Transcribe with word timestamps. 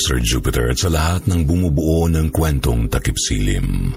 Sir 0.00 0.16
Jupiter, 0.24 0.72
at 0.72 0.80
sa 0.80 0.88
lahat 0.88 1.28
ng 1.28 1.44
bumubuo 1.44 2.08
ng 2.08 2.32
kwentong 2.32 2.88
takip 2.88 3.20
silim. 3.20 3.92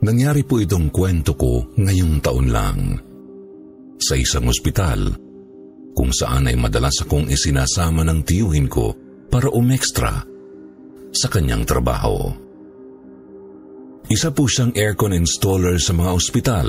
Nangyari 0.00 0.40
po 0.46 0.56
itong 0.56 0.88
kwento 0.88 1.36
ko 1.36 1.68
ngayong 1.76 2.24
taon 2.24 2.48
lang. 2.48 2.80
Sa 4.00 4.16
isang 4.16 4.48
ospital, 4.48 5.12
kung 5.92 6.08
saan 6.14 6.48
ay 6.48 6.56
madalas 6.56 7.04
akong 7.04 7.28
isinasama 7.28 8.06
ng 8.06 8.24
tiyuhin 8.24 8.70
ko 8.70 8.94
para 9.28 9.52
umextra 9.52 10.24
sa 11.12 11.28
kanyang 11.28 11.68
trabaho. 11.68 12.32
Isa 14.08 14.32
po 14.32 14.48
siyang 14.48 14.72
aircon 14.72 15.12
installer 15.12 15.76
sa 15.76 15.92
mga 15.92 16.10
ospital 16.16 16.68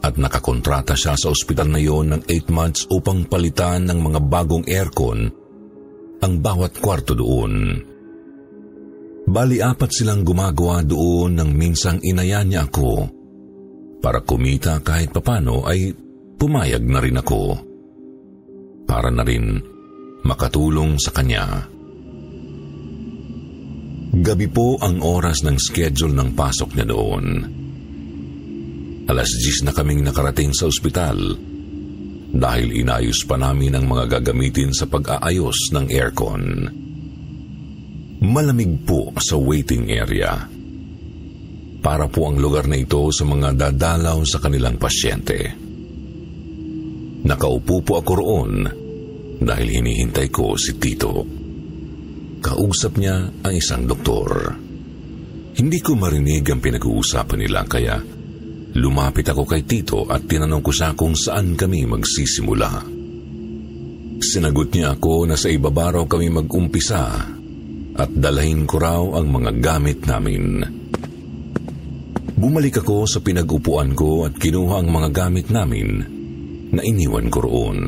at 0.00 0.16
nakakontrata 0.16 0.96
siya 0.96 1.12
sa 1.18 1.28
ospital 1.28 1.68
na 1.68 1.80
yon 1.82 2.16
ng 2.16 2.22
8 2.24 2.48
months 2.48 2.88
upang 2.88 3.28
palitan 3.28 3.84
ng 3.84 3.98
mga 4.00 4.20
bagong 4.24 4.64
aircon 4.64 5.45
ang 6.22 6.40
bawat 6.40 6.78
kwarto 6.80 7.12
doon. 7.12 7.76
Bali 9.26 9.58
apat 9.58 9.90
silang 9.90 10.22
gumagawa 10.22 10.86
doon 10.86 11.34
nang 11.34 11.50
minsang 11.50 11.98
inaya 12.00 12.46
niya 12.46 12.70
ako. 12.70 13.10
Para 13.98 14.22
kumita 14.22 14.78
kahit 14.86 15.10
papano 15.10 15.66
ay 15.66 15.90
pumayag 16.38 16.84
na 16.86 17.02
rin 17.02 17.18
ako. 17.18 17.42
Para 18.86 19.10
na 19.10 19.26
rin 19.26 19.58
makatulong 20.22 20.94
sa 21.02 21.10
kanya. 21.10 21.66
Gabi 24.16 24.46
po 24.48 24.78
ang 24.78 25.02
oras 25.02 25.42
ng 25.42 25.58
schedule 25.58 26.14
ng 26.14 26.38
pasok 26.38 26.78
niya 26.78 26.86
doon. 26.86 27.26
Alas 29.10 29.30
10 29.34 29.66
na 29.66 29.72
kaming 29.74 30.06
nakarating 30.06 30.54
sa 30.54 30.70
ospital 30.70 31.18
dahil 32.32 32.82
inayos 32.82 33.22
pa 33.24 33.38
namin 33.38 33.78
ang 33.78 33.86
mga 33.86 34.18
gagamitin 34.18 34.74
sa 34.74 34.90
pag-aayos 34.90 35.70
ng 35.72 35.86
aircon. 35.90 36.44
Malamig 38.26 38.82
po 38.82 39.12
sa 39.20 39.38
waiting 39.38 39.92
area. 39.92 40.48
Para 41.84 42.10
po 42.10 42.26
ang 42.26 42.40
lugar 42.42 42.66
na 42.66 42.80
ito 42.80 43.06
sa 43.14 43.22
mga 43.22 43.54
dadalaw 43.54 44.18
sa 44.26 44.42
kanilang 44.42 44.80
pasyente. 44.80 45.38
Nakaupo 47.26 47.82
po 47.82 47.92
ako 48.02 48.12
roon 48.18 48.54
dahil 49.38 49.68
hinihintay 49.78 50.32
ko 50.32 50.58
si 50.58 50.74
Tito. 50.80 51.22
Kausap 52.42 52.98
niya 52.98 53.30
ang 53.42 53.54
isang 53.54 53.86
doktor. 53.86 54.54
Hindi 55.56 55.78
ko 55.80 55.96
marinig 55.96 56.44
ang 56.50 56.60
pinag-uusapan 56.60 57.38
nila 57.40 57.64
kaya 57.64 57.96
Lumapit 58.76 59.24
ako 59.32 59.48
kay 59.48 59.64
Tito 59.64 60.04
at 60.04 60.28
tinanong 60.28 60.60
ko 60.60 60.68
siya 60.68 60.92
kung 60.92 61.16
saan 61.16 61.56
kami 61.56 61.88
magsisimula. 61.88 62.84
Sinagot 64.20 64.68
niya 64.76 65.00
ako 65.00 65.24
na 65.24 65.36
sa 65.40 65.48
ibaba 65.48 65.96
raw 65.96 66.04
kami 66.04 66.28
mag-umpisa 66.28 67.04
at 67.96 68.10
dalahin 68.12 68.68
ko 68.68 68.76
raw 68.76 69.02
ang 69.16 69.32
mga 69.32 69.50
gamit 69.64 70.04
namin. 70.04 70.60
Bumalik 72.36 72.84
ako 72.84 73.08
sa 73.08 73.24
pinag-upuan 73.24 73.96
ko 73.96 74.28
at 74.28 74.36
kinuha 74.36 74.84
ang 74.84 74.92
mga 74.92 75.08
gamit 75.08 75.48
namin 75.48 75.88
na 76.76 76.84
iniwan 76.84 77.32
ko 77.32 77.38
roon. 77.48 77.80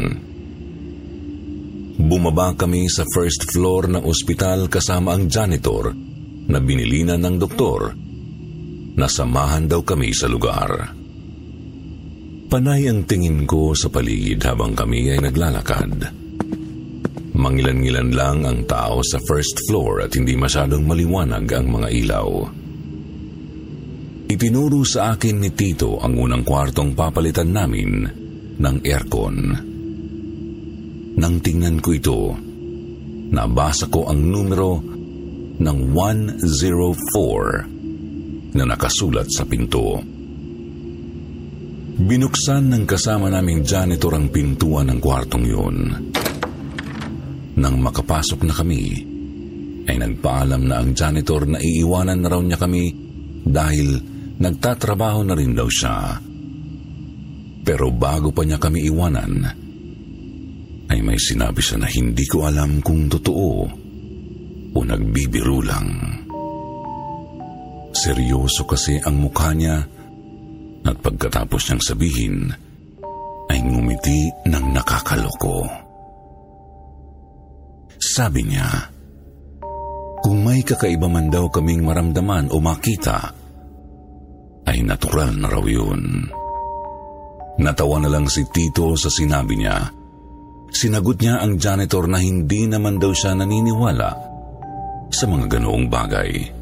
Bumaba 2.01 2.57
kami 2.57 2.89
sa 2.89 3.05
first 3.13 3.45
floor 3.53 3.93
ng 3.93 4.09
ospital 4.09 4.73
kasama 4.73 5.13
ang 5.13 5.29
janitor 5.29 5.93
na 6.49 6.57
binilinan 6.65 7.21
ng 7.21 7.37
doktor 7.37 8.08
nasamahan 8.99 9.71
daw 9.71 9.87
kami 9.87 10.11
sa 10.11 10.27
lugar. 10.27 10.91
Panay 12.51 12.91
ang 12.91 13.07
tingin 13.07 13.47
ko 13.47 13.71
sa 13.79 13.87
paligid 13.87 14.43
habang 14.43 14.75
kami 14.75 15.15
ay 15.15 15.23
naglalakad. 15.23 16.11
Mangilan-ngilan 17.39 18.11
lang 18.11 18.43
ang 18.43 18.67
tao 18.67 18.99
sa 19.07 19.23
first 19.23 19.63
floor 19.71 20.03
at 20.03 20.19
hindi 20.19 20.35
masyadong 20.35 20.83
maliwanag 20.83 21.47
ang 21.55 21.71
mga 21.71 21.89
ilaw. 21.95 22.29
Itinuro 24.29 24.83
sa 24.83 25.15
akin 25.15 25.47
ni 25.47 25.55
Tito 25.55 26.03
ang 26.03 26.19
unang 26.19 26.43
kwartong 26.43 26.99
papalitan 26.99 27.55
namin 27.55 28.03
ng 28.59 28.77
aircon. 28.83 29.37
Nang 31.15 31.35
tingnan 31.39 31.79
ko 31.79 31.91
ito, 31.95 32.35
nabasa 33.31 33.87
ko 33.87 34.11
ang 34.11 34.19
numero 34.19 34.83
ng 35.63 35.79
104 35.95 37.78
na 38.55 38.65
nakasulat 38.65 39.29
sa 39.29 39.45
pinto. 39.45 40.01
Binuksan 41.99 42.71
ng 42.71 42.85
kasama 42.87 43.27
naming 43.27 43.67
janitor 43.67 44.15
ang 44.15 44.31
pintuan 44.31 44.87
ng 44.87 45.03
kwartong 45.03 45.45
yun. 45.45 45.77
Nang 47.59 47.77
makapasok 47.83 48.47
na 48.47 48.55
kami, 48.55 48.83
ay 49.91 49.97
nagpaalam 49.99 50.63
na 50.69 50.79
ang 50.79 50.95
janitor 50.95 51.49
na 51.49 51.59
iiwanan 51.59 52.23
na 52.23 52.29
raw 52.31 52.39
niya 52.39 52.61
kami 52.61 52.95
dahil 53.43 53.99
nagtatrabaho 54.39 55.27
na 55.27 55.35
rin 55.35 55.59
daw 55.59 55.67
siya. 55.67 56.23
Pero 57.67 57.91
bago 57.91 58.31
pa 58.31 58.47
niya 58.47 58.63
kami 58.63 58.87
iwanan, 58.87 59.33
ay 60.89 60.99
may 61.03 61.19
sinabi 61.19 61.61
siya 61.61 61.83
na 61.83 61.89
hindi 61.91 62.25
ko 62.31 62.47
alam 62.47 62.79
kung 62.79 63.11
totoo 63.11 63.51
o 64.73 64.79
nagbibiro 64.87 65.59
lang. 65.67 65.89
Seryoso 67.93 68.69
kasi 68.69 69.01
ang 69.01 69.19
mukha 69.19 69.53
niya 69.57 69.77
at 70.85 70.97
pagkatapos 71.03 71.69
niyang 71.69 71.85
sabihin 71.85 72.37
ay 73.49 73.59
ngumiti 73.65 74.29
ng 74.47 74.65
nakakaloko. 74.77 75.65
Sabi 77.99 78.47
niya, 78.47 78.69
kung 80.23 80.45
may 80.45 80.63
kakaiba 80.63 81.09
man 81.09 81.33
daw 81.33 81.49
kaming 81.51 81.83
maramdaman 81.83 82.53
o 82.53 82.61
makita, 82.61 83.33
ay 84.69 84.85
natural 84.85 85.33
na 85.35 85.49
raw 85.49 85.65
yun. 85.65 86.29
Natawa 87.59 88.05
na 88.05 88.13
lang 88.13 88.29
si 88.31 88.47
Tito 88.53 88.95
sa 88.95 89.11
sinabi 89.11 89.59
niya. 89.59 89.91
Sinagot 90.69 91.19
niya 91.19 91.41
ang 91.41 91.57
janitor 91.57 92.07
na 92.07 92.21
hindi 92.21 92.69
naman 92.69 93.01
daw 93.01 93.11
siya 93.11 93.35
naniniwala 93.35 94.11
sa 95.09 95.25
mga 95.25 95.59
ganoong 95.59 95.89
bagay. 95.89 96.58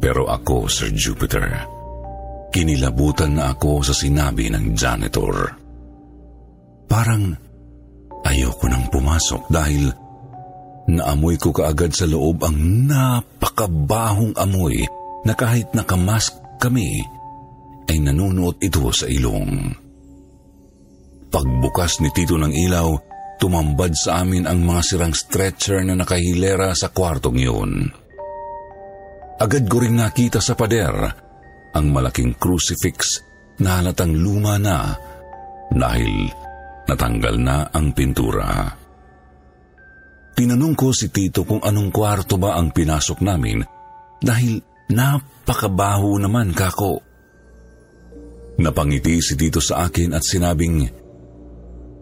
Pero 0.00 0.26
ako, 0.26 0.66
Sir 0.66 0.90
Jupiter, 0.96 1.44
kinilabutan 2.50 3.36
na 3.36 3.52
ako 3.52 3.84
sa 3.84 3.94
sinabi 3.94 4.48
ng 4.48 4.72
janitor. 4.72 5.54
Parang 6.88 7.36
Ayoko 8.20 8.68
nang 8.68 8.84
pumasok 8.92 9.48
dahil 9.48 9.88
naamoy 10.90 11.40
ko 11.40 11.54
kaagad 11.56 11.92
sa 11.96 12.04
loob 12.04 12.44
ang 12.44 12.56
napakabahong 12.84 14.36
amoy 14.36 14.84
na 15.24 15.32
kahit 15.32 15.72
nakamask 15.72 16.36
kami 16.60 17.00
ay 17.88 17.96
nanunuot 17.98 18.60
ito 18.60 18.92
sa 18.92 19.08
ilong. 19.08 19.72
Pagbukas 21.30 22.02
ni 22.02 22.10
Tito 22.10 22.36
ng 22.36 22.52
ilaw, 22.52 22.88
tumambad 23.38 23.94
sa 23.94 24.20
amin 24.20 24.44
ang 24.44 24.66
mga 24.66 24.82
sirang 24.82 25.14
stretcher 25.14 25.80
na 25.86 25.94
nakahilera 25.94 26.74
sa 26.74 26.90
kwartong 26.90 27.38
yun. 27.38 27.88
Agad 29.40 29.64
ko 29.72 29.80
rin 29.80 29.96
nakita 29.96 30.36
sa 30.36 30.52
pader 30.52 30.94
ang 31.72 31.86
malaking 31.88 32.36
crucifix 32.36 33.24
na 33.64 33.80
halatang 33.80 34.12
luma 34.12 34.60
na 34.60 34.92
dahil 35.72 36.28
natanggal 36.84 37.36
na 37.40 37.72
ang 37.72 37.96
pintura. 37.96 38.68
Tinanong 40.36 40.76
ko 40.76 40.92
si 40.92 41.08
Tito 41.08 41.48
kung 41.48 41.64
anong 41.64 41.88
kwarto 41.88 42.36
ba 42.36 42.56
ang 42.56 42.72
pinasok 42.72 43.18
namin 43.24 43.64
dahil 44.20 44.60
napakabaho 44.92 46.20
naman 46.20 46.52
kako. 46.52 47.00
Napangiti 48.60 49.24
si 49.24 49.40
Tito 49.40 49.60
sa 49.64 49.88
akin 49.88 50.12
at 50.12 50.24
sinabing, 50.24 50.84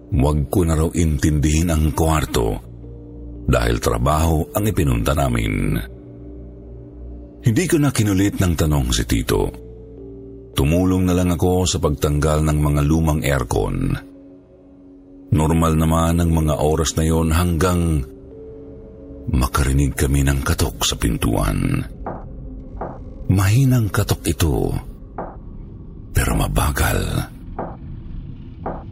Huwag 0.08 0.38
ko 0.48 0.64
na 0.64 0.74
raw 0.74 0.88
intindihin 0.90 1.68
ang 1.68 1.92
kwarto 1.92 2.56
dahil 3.44 3.76
trabaho 3.78 4.48
ang 4.56 4.64
ipinunta 4.64 5.12
namin. 5.12 5.76
Hindi 7.38 7.64
ko 7.70 7.76
na 7.78 7.94
kinulit 7.94 8.42
ng 8.42 8.54
tanong 8.58 8.90
si 8.90 9.06
Tito. 9.06 9.42
Tumulong 10.58 11.06
na 11.06 11.14
lang 11.14 11.30
ako 11.30 11.70
sa 11.70 11.78
pagtanggal 11.78 12.42
ng 12.42 12.58
mga 12.58 12.82
lumang 12.82 13.22
aircon. 13.22 13.94
Normal 15.28 15.72
naman 15.78 16.18
ang 16.18 16.30
mga 16.34 16.54
oras 16.58 16.96
na 16.98 17.04
yon 17.06 17.30
hanggang 17.30 18.02
makarinig 19.28 19.94
kami 19.94 20.24
ng 20.24 20.40
katok 20.40 20.82
sa 20.82 20.96
pintuan. 20.96 21.84
Mahinang 23.28 23.92
katok 23.92 24.24
ito, 24.24 24.72
pero 26.16 26.32
mabagal. 26.32 27.00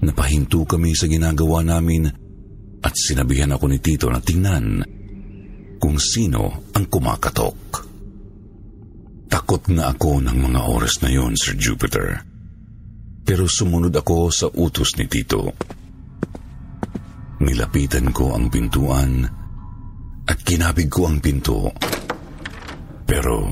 Napahinto 0.05 0.63
kami 0.69 0.93
sa 0.93 1.09
ginagawa 1.09 1.65
namin 1.65 2.07
at 2.85 2.95
sinabihan 2.95 3.51
ako 3.51 3.65
ni 3.73 3.81
Tito 3.81 4.07
na 4.13 4.21
tingnan 4.21 4.85
kung 5.81 5.97
sino 5.99 6.69
ang 6.77 6.85
kumakatok. 6.87 7.86
Takot 9.27 9.63
nga 9.75 9.91
ako 9.91 10.23
ng 10.23 10.39
mga 10.39 10.61
oras 10.71 11.03
na 11.03 11.11
yon, 11.11 11.35
Sir 11.35 11.59
Jupiter. 11.59 12.23
Pero 13.27 13.51
sumunod 13.51 13.91
ako 13.91 14.31
sa 14.31 14.47
utos 14.47 14.95
ni 14.99 15.11
Tito. 15.11 15.51
Nilapitan 17.43 18.15
ko 18.15 18.33
ang 18.39 18.47
pintuan 18.49 19.27
at 20.27 20.39
kinabig 20.43 20.91
ko 20.91 21.11
ang 21.11 21.19
pinto. 21.19 21.71
Pero 23.07 23.51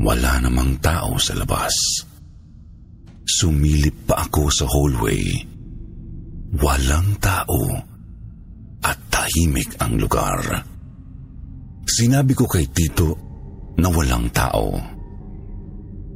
wala 0.00 0.32
namang 0.42 0.78
tao 0.82 1.18
sa 1.18 1.34
labas. 1.38 1.74
Sumilip 3.26 4.10
pa 4.10 4.26
ako 4.26 4.42
sa 4.50 4.66
hallway. 4.66 5.22
Walang 6.58 7.18
tao 7.22 7.62
at 8.82 8.98
tahimik 9.06 9.78
ang 9.78 9.98
lugar. 9.98 10.66
Sinabi 11.86 12.32
ko 12.34 12.50
kay 12.50 12.66
Tito 12.70 13.29
na 13.80 13.88
walang 13.88 14.28
tao. 14.30 14.76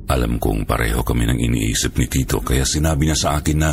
Alam 0.04 0.36
kong 0.36 0.68
pareho 0.68 1.00
kami 1.00 1.24
ng 1.24 1.38
iniisip 1.40 1.96
ni 1.96 2.06
Tito 2.12 2.44
kaya 2.44 2.68
sinabi 2.68 3.08
niya 3.08 3.16
sa 3.16 3.28
akin 3.40 3.58
na 3.58 3.72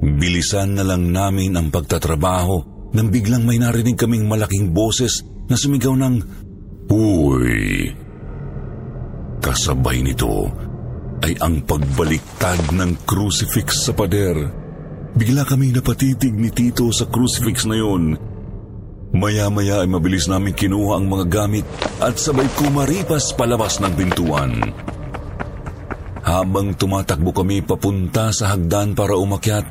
bilisan 0.00 0.76
na 0.76 0.84
lang 0.84 1.08
namin 1.08 1.56
ang 1.56 1.72
pagtatrabaho 1.72 2.88
nang 2.92 3.08
biglang 3.08 3.48
may 3.48 3.56
narinig 3.56 3.96
kaming 3.96 4.28
malaking 4.28 4.76
boses 4.76 5.24
na 5.48 5.56
sumigaw 5.56 5.96
ng 5.96 6.16
Uy! 6.90 7.86
Kasabay 9.40 10.04
nito 10.04 10.50
ay 11.24 11.38
ang 11.40 11.62
pagbaliktad 11.64 12.74
ng 12.74 13.06
crucifix 13.06 13.88
sa 13.88 13.92
pader. 13.94 14.36
Bigla 15.16 15.46
kaming 15.46 15.72
napatitig 15.72 16.34
ni 16.34 16.50
Tito 16.52 16.90
sa 16.92 17.08
crucifix 17.08 17.64
na 17.64 17.78
yon 17.78 18.18
Maya-maya 19.10 19.82
ay 19.82 19.90
mabilis 19.90 20.30
namin 20.30 20.54
kinuha 20.54 21.02
ang 21.02 21.10
mga 21.10 21.26
gamit 21.26 21.66
at 21.98 22.14
sabay 22.14 22.46
kumaripas 22.54 23.34
palabas 23.34 23.82
ng 23.82 23.92
pintuan. 23.98 24.54
Habang 26.22 26.78
tumatakbo 26.78 27.34
kami 27.34 27.66
papunta 27.66 28.30
sa 28.30 28.54
hagdan 28.54 28.94
para 28.94 29.18
umakyat, 29.18 29.66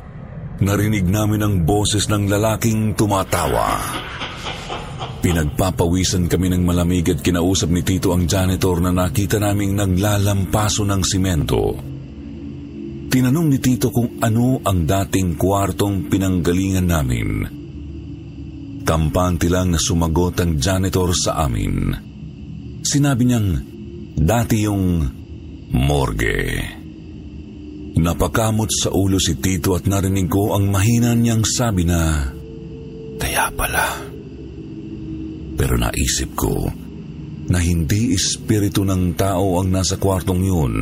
narinig 0.60 1.08
namin 1.08 1.40
ang 1.40 1.54
boses 1.64 2.04
ng 2.12 2.28
lalaking 2.28 2.92
tumatawa. 2.92 3.80
Pinagpapawisan 5.24 6.28
kami 6.28 6.52
ng 6.52 6.60
malamig 6.64 7.08
at 7.08 7.24
kinausap 7.24 7.72
ni 7.72 7.80
Tito 7.80 8.12
ang 8.12 8.28
janitor 8.28 8.80
na 8.84 8.92
nakita 8.92 9.40
naming 9.40 9.72
naglalampaso 9.72 10.84
ng 10.84 11.00
simento. 11.00 11.76
Tinanong 13.08 13.48
ni 13.48 13.56
Tito 13.60 13.88
kung 13.88 14.20
ano 14.20 14.60
ang 14.60 14.84
dating 14.84 15.40
kwartong 15.40 16.12
pinanggalingan 16.12 16.88
namin. 16.88 17.59
Kampante 18.84 19.46
lang 19.46 19.74
na 19.74 19.80
sumagot 19.80 20.40
ang 20.40 20.56
janitor 20.56 21.12
sa 21.12 21.44
amin. 21.44 21.94
Sinabi 22.80 23.22
niyang 23.28 23.48
dati 24.16 24.64
yung 24.64 25.04
morgue. 25.76 26.42
Napakamot 28.00 28.70
sa 28.72 28.88
ulo 28.90 29.20
si 29.20 29.36
Tito 29.36 29.76
at 29.76 29.84
narinig 29.84 30.26
ko 30.30 30.56
ang 30.56 30.72
mahina 30.72 31.12
niyang 31.12 31.44
sabi 31.44 31.84
na, 31.84 32.32
Kaya 33.20 33.52
pala. 33.52 34.00
Pero 35.60 35.76
naisip 35.76 36.32
ko 36.32 36.72
na 37.50 37.58
hindi 37.60 38.16
espiritu 38.16 38.86
ng 38.86 39.18
tao 39.18 39.60
ang 39.60 39.68
nasa 39.68 40.00
kwartong 40.00 40.40
yun, 40.40 40.74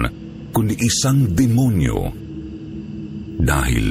kundi 0.55 0.79
isang 0.79 1.35
demonyo. 1.35 1.99
Dahil 3.43 3.87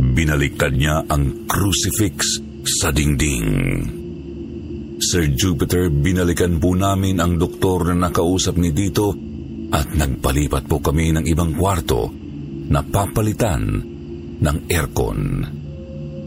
binaliktad 0.00 0.72
niya 0.72 1.04
ang 1.04 1.44
crucifix 1.44 2.40
sa 2.66 2.90
dingding. 2.90 3.48
Sir 4.98 5.30
Jupiter, 5.32 5.86
binalikan 5.88 6.58
po 6.58 6.74
namin 6.74 7.22
ang 7.22 7.38
doktor 7.38 7.94
na 7.94 8.10
nakausap 8.10 8.58
ni 8.58 8.74
Dito 8.74 9.14
at 9.70 9.94
nagpalipat 9.94 10.66
po 10.66 10.82
kami 10.82 11.14
ng 11.14 11.24
ibang 11.30 11.54
kwarto 11.54 12.10
na 12.66 12.82
papalitan 12.82 13.62
ng 14.42 14.58
aircon. 14.66 15.20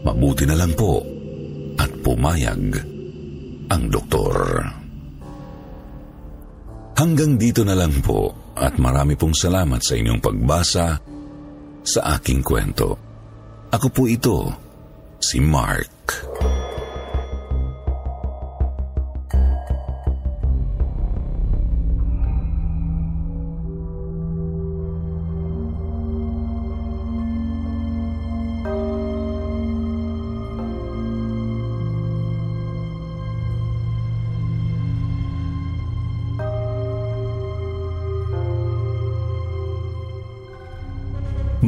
Mabuti 0.00 0.48
na 0.48 0.56
lang 0.56 0.72
po 0.72 1.04
at 1.76 1.90
pumayag 2.00 2.80
ang 3.68 3.82
doktor. 3.92 4.36
Hanggang 6.96 7.40
dito 7.40 7.64
na 7.64 7.72
lang 7.72 7.96
po 8.04 8.52
at 8.56 8.76
marami 8.76 9.16
pong 9.16 9.32
salamat 9.32 9.80
sa 9.80 9.96
inyong 9.96 10.20
pagbasa 10.20 10.86
sa 11.80 12.00
aking 12.20 12.44
kwento. 12.44 12.88
Ako 13.72 13.88
po 13.88 14.04
ito, 14.04 14.52
si 15.16 15.40
Mark. 15.40 15.99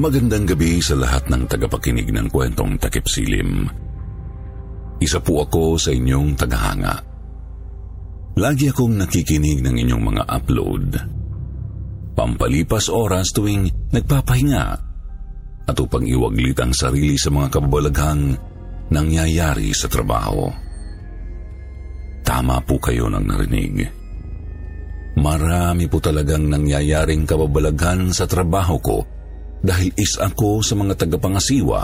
Magandang 0.02 0.50
gabi 0.50 0.82
sa 0.82 0.98
lahat 0.98 1.30
ng 1.30 1.46
tagapakinig 1.46 2.10
ng 2.10 2.26
kwentong 2.26 2.74
takip 2.74 3.06
silim. 3.06 3.70
Isa 4.98 5.22
po 5.22 5.46
ako 5.46 5.78
sa 5.78 5.94
inyong 5.94 6.34
tagahanga. 6.34 6.98
Lagi 8.34 8.66
akong 8.66 8.98
nakikinig 8.98 9.62
ng 9.62 9.78
inyong 9.78 10.02
mga 10.02 10.22
upload. 10.26 10.88
Pampalipas 12.18 12.90
oras 12.90 13.30
tuwing 13.30 13.70
nagpapahinga 13.94 14.64
at 15.70 15.76
upang 15.78 16.02
iwaglit 16.02 16.58
ang 16.58 16.74
sarili 16.74 17.14
sa 17.14 17.30
mga 17.30 17.62
kabalaghang 17.62 18.34
nangyayari 18.90 19.70
sa 19.70 19.86
trabaho. 19.86 20.50
Tama 22.26 22.58
po 22.66 22.74
kayo 22.82 23.06
ng 23.06 23.22
narinig. 23.22 23.86
Marami 25.22 25.86
po 25.86 26.02
talagang 26.02 26.50
nangyayaring 26.50 27.22
kababalaghan 27.22 28.10
sa 28.10 28.26
trabaho 28.26 28.82
ko 28.82 29.21
dahil 29.62 29.94
isa 29.94 30.26
ako 30.26 30.58
sa 30.60 30.74
mga 30.74 30.98
tagapangasiwa 30.98 31.80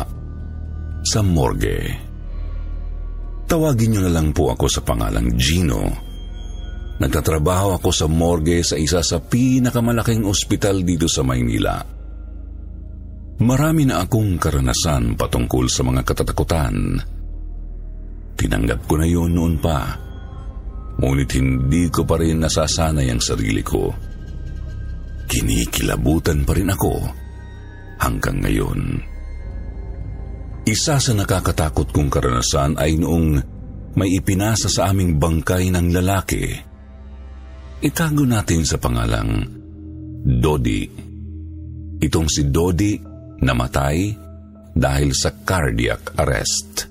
sa 1.06 1.22
morgue. 1.22 1.78
Tawagin 3.48 3.96
niyo 3.96 4.00
na 4.04 4.12
lang 4.12 4.34
po 4.34 4.52
ako 4.52 4.66
sa 4.66 4.82
pangalang 4.82 5.38
Gino. 5.38 5.86
Nagtatrabaho 6.98 7.78
ako 7.78 7.90
sa 7.94 8.10
morgue 8.10 8.60
sa 8.66 8.74
isa 8.74 9.00
sa 9.00 9.22
pinakamalaking 9.22 10.26
ospital 10.26 10.82
dito 10.82 11.06
sa 11.06 11.22
Maynila. 11.22 11.78
Marami 13.38 13.86
na 13.86 14.02
akong 14.02 14.34
karanasan 14.42 15.14
patungkol 15.14 15.70
sa 15.70 15.86
mga 15.86 16.02
katatakutan. 16.02 16.98
Tinanggap 18.34 18.82
ko 18.90 18.94
na 18.98 19.06
yun 19.06 19.30
noon 19.30 19.62
pa. 19.62 19.94
Ngunit 20.98 21.30
hindi 21.38 21.86
ko 21.86 22.02
pa 22.02 22.18
rin 22.18 22.42
nasasanay 22.42 23.06
ang 23.06 23.22
sarili 23.22 23.62
ko. 23.62 23.94
Kinikilabutan 25.30 26.42
pa 26.42 26.52
rin 26.58 26.74
ako 26.74 26.94
hanggang 27.98 28.42
ngayon. 28.42 29.02
Isa 30.68 31.00
sa 31.00 31.12
nakakatakot 31.16 31.94
kong 31.96 32.12
karanasan 32.12 32.76
ay 32.76 33.00
noong 33.00 33.40
may 33.96 34.14
ipinasa 34.20 34.68
sa 34.68 34.92
aming 34.92 35.16
bangkay 35.16 35.72
ng 35.72 35.90
lalaki. 35.96 36.44
Itago 37.80 38.28
natin 38.28 38.66
sa 38.68 38.76
pangalang 38.76 39.48
Dodi. 40.28 40.84
Itong 41.98 42.28
si 42.28 42.46
Dodi 42.52 43.00
namatay 43.40 43.98
dahil 44.76 45.10
sa 45.16 45.32
cardiac 45.32 46.14
arrest. 46.20 46.86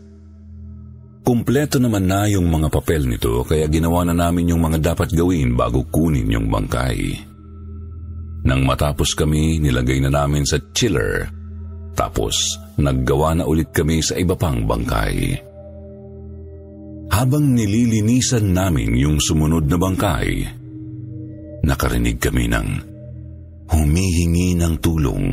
Kumpleto 1.27 1.75
naman 1.77 2.07
na 2.07 2.23
yung 2.31 2.47
mga 2.47 2.71
papel 2.71 3.03
nito 3.03 3.43
kaya 3.43 3.67
ginawa 3.67 4.07
na 4.07 4.15
namin 4.15 4.55
yung 4.55 4.63
mga 4.63 4.95
dapat 4.95 5.11
gawin 5.11 5.59
bago 5.59 5.83
kunin 5.91 6.31
yung 6.31 6.47
bangkay. 6.47 7.19
Nang 8.47 8.63
matapos 8.63 9.11
kami, 9.11 9.59
nilagay 9.59 9.99
na 9.99 10.07
namin 10.07 10.47
sa 10.47 10.55
chiller. 10.71 11.27
Tapos, 11.91 12.55
naggawa 12.79 13.35
na 13.35 13.43
ulit 13.43 13.75
kami 13.75 13.99
sa 13.99 14.15
iba 14.15 14.39
pang 14.39 14.63
bangkay. 14.63 15.35
Habang 17.11 17.43
nililinisan 17.51 18.55
namin 18.55 18.95
yung 18.95 19.19
sumunod 19.19 19.67
na 19.67 19.75
bangkay, 19.75 20.47
nakarinig 21.67 22.23
kami 22.23 22.47
ng 22.47 22.67
humihingi 23.67 24.55
ng 24.55 24.73
tulong. 24.79 25.25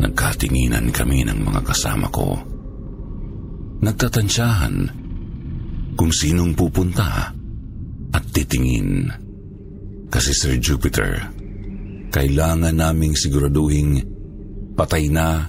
Nagkatinginan 0.00 0.88
kami 0.88 1.20
ng 1.20 1.36
mga 1.36 1.60
kasama 1.68 2.08
ko. 2.08 2.32
Nagtatansyahan 3.84 4.76
kung 6.00 6.12
sinong 6.12 6.56
pupunta 6.56 7.28
at 8.12 8.24
titingin. 8.32 9.25
Kasi 10.06 10.30
Sir 10.32 10.56
Jupiter, 10.62 11.30
kailangan 12.10 12.74
naming 12.74 13.14
siguraduhin 13.18 14.00
patay 14.78 15.10
na 15.10 15.48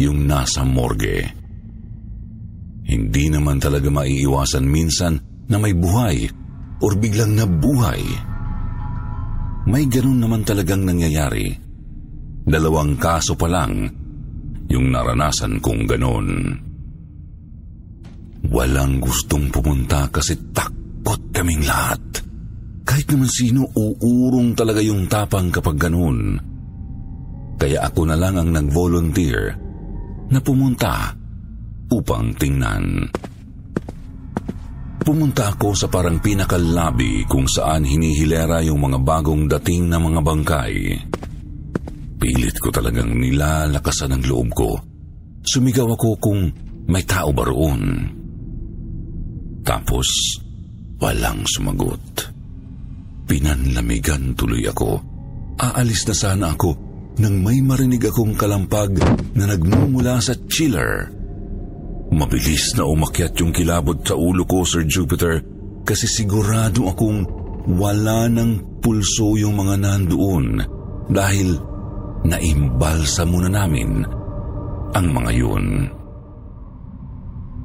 yung 0.00 0.24
nasa 0.24 0.64
morgue. 0.64 1.20
Hindi 2.82 3.24
naman 3.30 3.62
talaga 3.62 3.88
maiiwasan 3.88 4.64
minsan 4.66 5.14
na 5.46 5.56
may 5.60 5.76
buhay 5.76 6.26
or 6.82 6.98
biglang 6.98 7.38
nabuhay. 7.38 8.02
May 9.70 9.86
ganun 9.86 10.18
naman 10.18 10.42
talagang 10.42 10.82
nangyayari 10.82 11.72
Dalawang 12.42 12.98
kaso 12.98 13.38
pa 13.38 13.46
lang 13.46 13.86
yung 14.66 14.90
naranasan 14.90 15.62
kong 15.62 15.82
ganon. 15.86 16.28
Walang 18.50 18.98
gustong 18.98 19.46
pumunta 19.54 20.10
kasi 20.10 20.34
takot 20.50 21.22
kaming 21.30 21.62
lahat. 21.62 22.02
Kahit 22.92 23.08
naman 23.08 23.32
sino, 23.32 23.72
uurong 23.72 24.52
talaga 24.52 24.84
yung 24.84 25.08
tapang 25.08 25.48
kapag 25.48 25.80
ganun. 25.80 26.36
Kaya 27.56 27.88
ako 27.88 28.04
na 28.04 28.20
lang 28.20 28.36
ang 28.36 28.52
nag-volunteer 28.52 29.56
na 30.28 30.36
pumunta 30.44 31.16
upang 31.88 32.36
tingnan. 32.36 33.08
Pumunta 35.00 35.56
ako 35.56 35.72
sa 35.72 35.88
parang 35.88 36.20
pinakalabi 36.20 37.24
kung 37.24 37.48
saan 37.48 37.88
hinihilera 37.88 38.60
yung 38.60 38.84
mga 38.84 39.00
bagong 39.00 39.48
dating 39.48 39.88
na 39.88 39.96
mga 39.96 40.20
bangkay. 40.20 40.74
Pilit 42.20 42.56
ko 42.60 42.68
talagang 42.68 43.16
nilalakasan 43.16 44.20
ang 44.20 44.22
loob 44.28 44.52
ko. 44.52 44.76
Sumigaw 45.40 45.96
ako 45.96 46.20
kung 46.20 46.44
may 46.92 47.08
tao 47.08 47.32
ba 47.32 47.48
roon. 47.48 48.04
Tapos, 49.64 50.36
walang 51.00 51.40
sumagot. 51.48 52.31
Pinanlamigan 53.26 54.34
tuloy 54.34 54.66
ako. 54.66 55.00
Aalis 55.60 56.08
na 56.08 56.14
sana 56.16 56.46
ako 56.54 56.70
nang 57.20 57.44
may 57.44 57.60
marinig 57.60 58.08
akong 58.08 58.32
kalampag 58.34 58.96
na 59.36 59.44
nagmumula 59.44 60.16
sa 60.18 60.32
chiller. 60.48 61.12
Mabilis 62.12 62.76
na 62.76 62.84
umakyat 62.88 63.36
yung 63.40 63.52
kilabot 63.52 64.00
sa 64.04 64.16
ulo 64.16 64.44
ko, 64.44 64.64
Sir 64.64 64.84
Jupiter, 64.84 65.40
kasi 65.84 66.04
sigurado 66.08 66.88
akong 66.88 67.24
wala 67.72 68.28
ng 68.28 68.80
pulso 68.82 69.38
yung 69.38 69.56
mga 69.56 69.74
nandoon 69.80 70.46
dahil 71.08 71.56
naimbalsa 72.26 73.22
muna 73.24 73.48
namin 73.48 74.02
ang 74.92 75.06
mga 75.08 75.30
yun. 75.32 75.66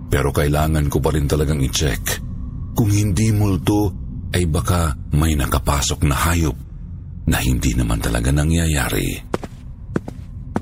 Pero 0.07 0.31
kailangan 0.31 0.87
ko 0.87 1.03
pa 1.03 1.11
rin 1.11 1.27
talagang 1.27 1.59
i-check. 1.59 2.23
Kung 2.71 2.87
hindi 2.87 3.35
multo, 3.35 4.06
ay 4.35 4.43
baka 4.47 4.95
may 5.15 5.35
nakapasok 5.37 6.03
na 6.03 6.15
hayop 6.27 6.57
na 7.27 7.37
hindi 7.43 7.75
naman 7.75 7.99
talaga 7.99 8.31
nangyayari. 8.31 9.19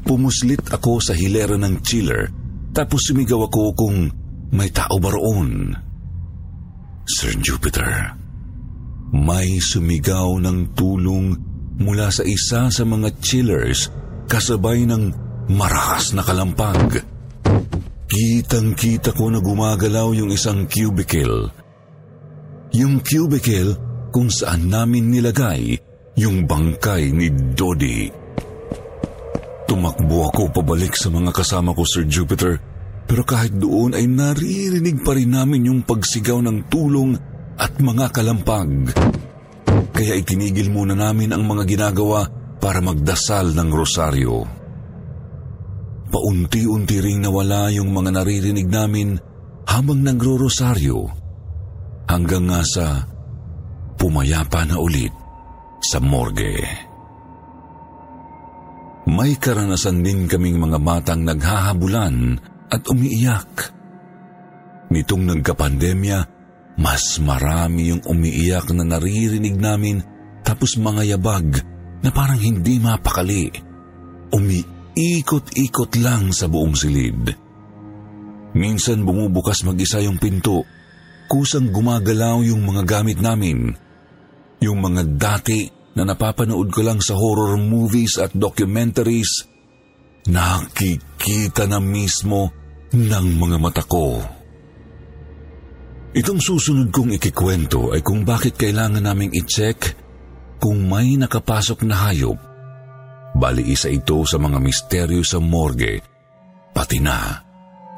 Pumuslit 0.05 0.69
ako 0.69 1.01
sa 1.01 1.17
hilera 1.17 1.57
ng 1.57 1.81
chiller 1.81 2.29
tapos 2.75 3.09
sumigaw 3.09 3.47
ako 3.47 3.63
kung 3.73 3.97
may 4.53 4.69
tao 4.69 4.99
ba 5.01 5.09
roon. 5.09 5.73
Sir 7.05 7.37
Jupiter, 7.37 8.17
may 9.13 9.61
sumigaw 9.61 10.41
ng 10.41 10.73
tulong 10.73 11.37
mula 11.79 12.09
sa 12.09 12.25
isa 12.25 12.69
sa 12.69 12.83
mga 12.83 13.15
chillers 13.21 13.89
kasabay 14.25 14.83
ng 14.89 15.03
marakas 15.53 16.17
na 16.17 16.25
kalampag. 16.25 17.01
Kitang-kita 18.05 19.13
ko 19.13 19.29
na 19.29 19.41
gumagalaw 19.41 20.13
yung 20.17 20.33
isang 20.33 20.65
cubicle. 20.69 21.64
Yung 22.75 22.99
cubicle 22.99 23.71
kung 24.11 24.27
saan 24.27 24.67
namin 24.67 25.07
nilagay 25.07 25.79
yung 26.19 26.43
bangkay 26.43 27.07
ni 27.07 27.31
Dodi. 27.55 28.11
Tumakbo 29.63 30.27
ako 30.27 30.51
pabalik 30.51 30.91
sa 30.91 31.07
mga 31.07 31.31
kasama 31.31 31.71
ko, 31.71 31.87
Sir 31.87 32.03
Jupiter, 32.03 32.59
pero 33.07 33.23
kahit 33.23 33.55
doon 33.55 33.95
ay 33.95 34.03
naririnig 34.11 35.07
pa 35.07 35.15
rin 35.15 35.31
namin 35.31 35.71
yung 35.71 35.81
pagsigaw 35.87 36.43
ng 36.43 36.67
tulong 36.67 37.15
at 37.55 37.79
mga 37.79 38.11
kalampag. 38.11 38.91
Kaya 39.95 40.19
itinigil 40.19 40.67
muna 40.67 40.99
namin 40.99 41.31
ang 41.31 41.47
mga 41.47 41.63
ginagawa 41.63 42.27
para 42.59 42.83
magdasal 42.83 43.55
ng 43.55 43.69
rosaryo. 43.71 44.43
Paunti-unti 46.11 46.99
ring 46.99 47.23
nawala 47.23 47.71
yung 47.71 47.87
mga 47.95 48.19
naririnig 48.19 48.67
namin 48.67 49.15
habang 49.63 50.03
nagro-rosaryo 50.03 51.24
hanggang 52.09 52.49
nga 52.49 52.61
sa 52.65 52.85
pumayapa 53.97 54.65
na 54.67 54.77
ulit 54.77 55.13
sa 55.81 56.01
morgue. 56.01 56.61
May 59.05 59.37
karanasan 59.37 60.01
din 60.01 60.25
kaming 60.25 60.57
mga 60.57 60.81
batang 60.81 61.21
naghahabulan 61.21 62.41
at 62.73 62.81
umiiyak. 62.89 63.69
Nitong 64.89 65.29
nagkapandemya, 65.29 66.19
mas 66.81 67.21
marami 67.21 67.93
yung 67.93 68.01
umiiyak 68.01 68.73
na 68.73 68.81
naririnig 68.81 69.55
namin 69.55 70.01
tapos 70.41 70.77
mga 70.77 71.15
yabag 71.17 71.61
na 72.01 72.09
parang 72.09 72.41
hindi 72.41 72.81
mapakali. 72.81 73.49
Umiikot-ikot 74.33 75.91
lang 76.01 76.33
sa 76.33 76.49
buong 76.49 76.73
silid. 76.73 77.29
Minsan 78.57 79.05
bumubukas 79.05 79.61
mag-isa 79.67 80.01
yung 80.01 80.17
pinto, 80.17 80.65
kusang 81.25 81.69
gumagalaw 81.73 82.41
yung 82.45 82.65
mga 82.65 82.83
gamit 82.85 83.19
namin. 83.21 83.73
Yung 84.63 84.79
mga 84.81 85.01
dati 85.17 85.67
na 85.95 86.03
napapanood 86.03 86.69
ko 86.71 86.81
lang 86.83 86.99
sa 86.99 87.15
horror 87.15 87.55
movies 87.59 88.19
at 88.19 88.35
documentaries, 88.35 89.47
nakikita 90.27 91.69
na 91.69 91.79
mismo 91.79 92.51
ng 92.91 93.25
mga 93.35 93.57
mata 93.59 93.83
ko. 93.83 94.19
Itong 96.15 96.39
susunod 96.39 96.95
kong 96.95 97.19
ikikwento 97.19 97.91
ay 97.91 97.99
kung 97.99 98.23
bakit 98.23 98.55
kailangan 98.55 99.03
naming 99.03 99.35
i-check 99.35 99.99
kung 100.63 100.87
may 100.87 101.19
nakapasok 101.19 101.83
na 101.83 102.07
hayop. 102.07 102.39
Bali 103.35 103.67
isa 103.67 103.91
ito 103.91 104.23
sa 104.23 104.39
mga 104.39 104.63
misteryo 104.63 105.19
sa 105.27 105.43
morgue, 105.43 105.99
pati 106.71 107.03
na 107.03 107.35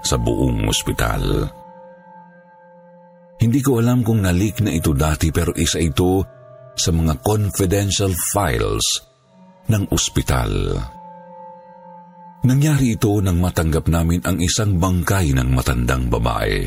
sa 0.01 0.17
buong 0.17 0.65
ospital. 0.65 1.45
Hindi 3.37 3.59
ko 3.61 3.77
alam 3.77 4.01
kung 4.01 4.25
nalik 4.25 4.65
na 4.65 4.73
ito 4.73 4.97
dati 4.97 5.29
pero 5.29 5.53
isa 5.53 5.77
ito 5.77 6.25
sa 6.73 6.89
mga 6.89 7.21
confidential 7.21 8.09
files 8.33 8.85
ng 9.69 9.83
ospital. 9.93 10.73
Nangyari 12.47 12.97
ito 12.97 13.17
nang 13.21 13.37
matanggap 13.41 13.89
namin 13.89 14.21
ang 14.25 14.37
isang 14.41 14.77
bangkay 14.77 15.33
ng 15.37 15.49
matandang 15.53 16.09
babae. 16.09 16.65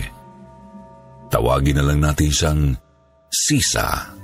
Tawagin 1.30 1.78
na 1.78 1.84
lang 1.86 2.02
natin 2.02 2.30
siyang 2.30 2.62
Sisa. 3.30 4.18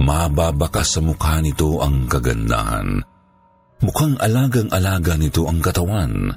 Mababakas 0.00 0.96
sa 0.96 1.00
mukha 1.04 1.44
nito 1.44 1.84
ang 1.84 2.08
kagandahan. 2.08 3.04
Mukhang 3.84 4.16
alagang-alaga 4.16 5.20
nito 5.20 5.44
ang 5.44 5.60
katawan. 5.60 6.32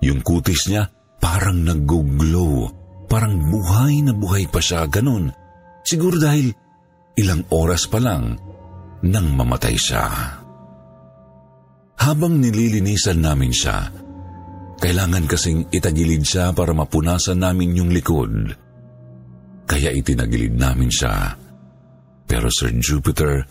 Yung 0.00 0.20
kutis 0.24 0.72
niya 0.72 0.88
parang 1.20 1.60
nag-glow. 1.60 2.83
Parang 3.14 3.38
buhay 3.38 4.02
na 4.02 4.10
buhay 4.10 4.50
pa 4.50 4.58
siya, 4.58 4.90
ganun. 4.90 5.30
Siguro 5.86 6.18
dahil 6.18 6.50
ilang 7.14 7.46
oras 7.54 7.86
pa 7.86 8.02
lang 8.02 8.34
nang 9.06 9.38
mamatay 9.38 9.78
siya. 9.78 10.02
Habang 11.94 12.42
nililinisan 12.42 13.22
namin 13.22 13.54
siya, 13.54 13.86
kailangan 14.82 15.30
kasing 15.30 15.70
itagilid 15.70 16.26
siya 16.26 16.50
para 16.58 16.74
mapunasan 16.74 17.38
namin 17.38 17.78
yung 17.78 17.94
likod. 17.94 18.50
Kaya 19.62 19.94
itinagilid 19.94 20.58
namin 20.58 20.90
siya. 20.90 21.38
Pero 22.26 22.50
Sir 22.50 22.74
Jupiter, 22.82 23.46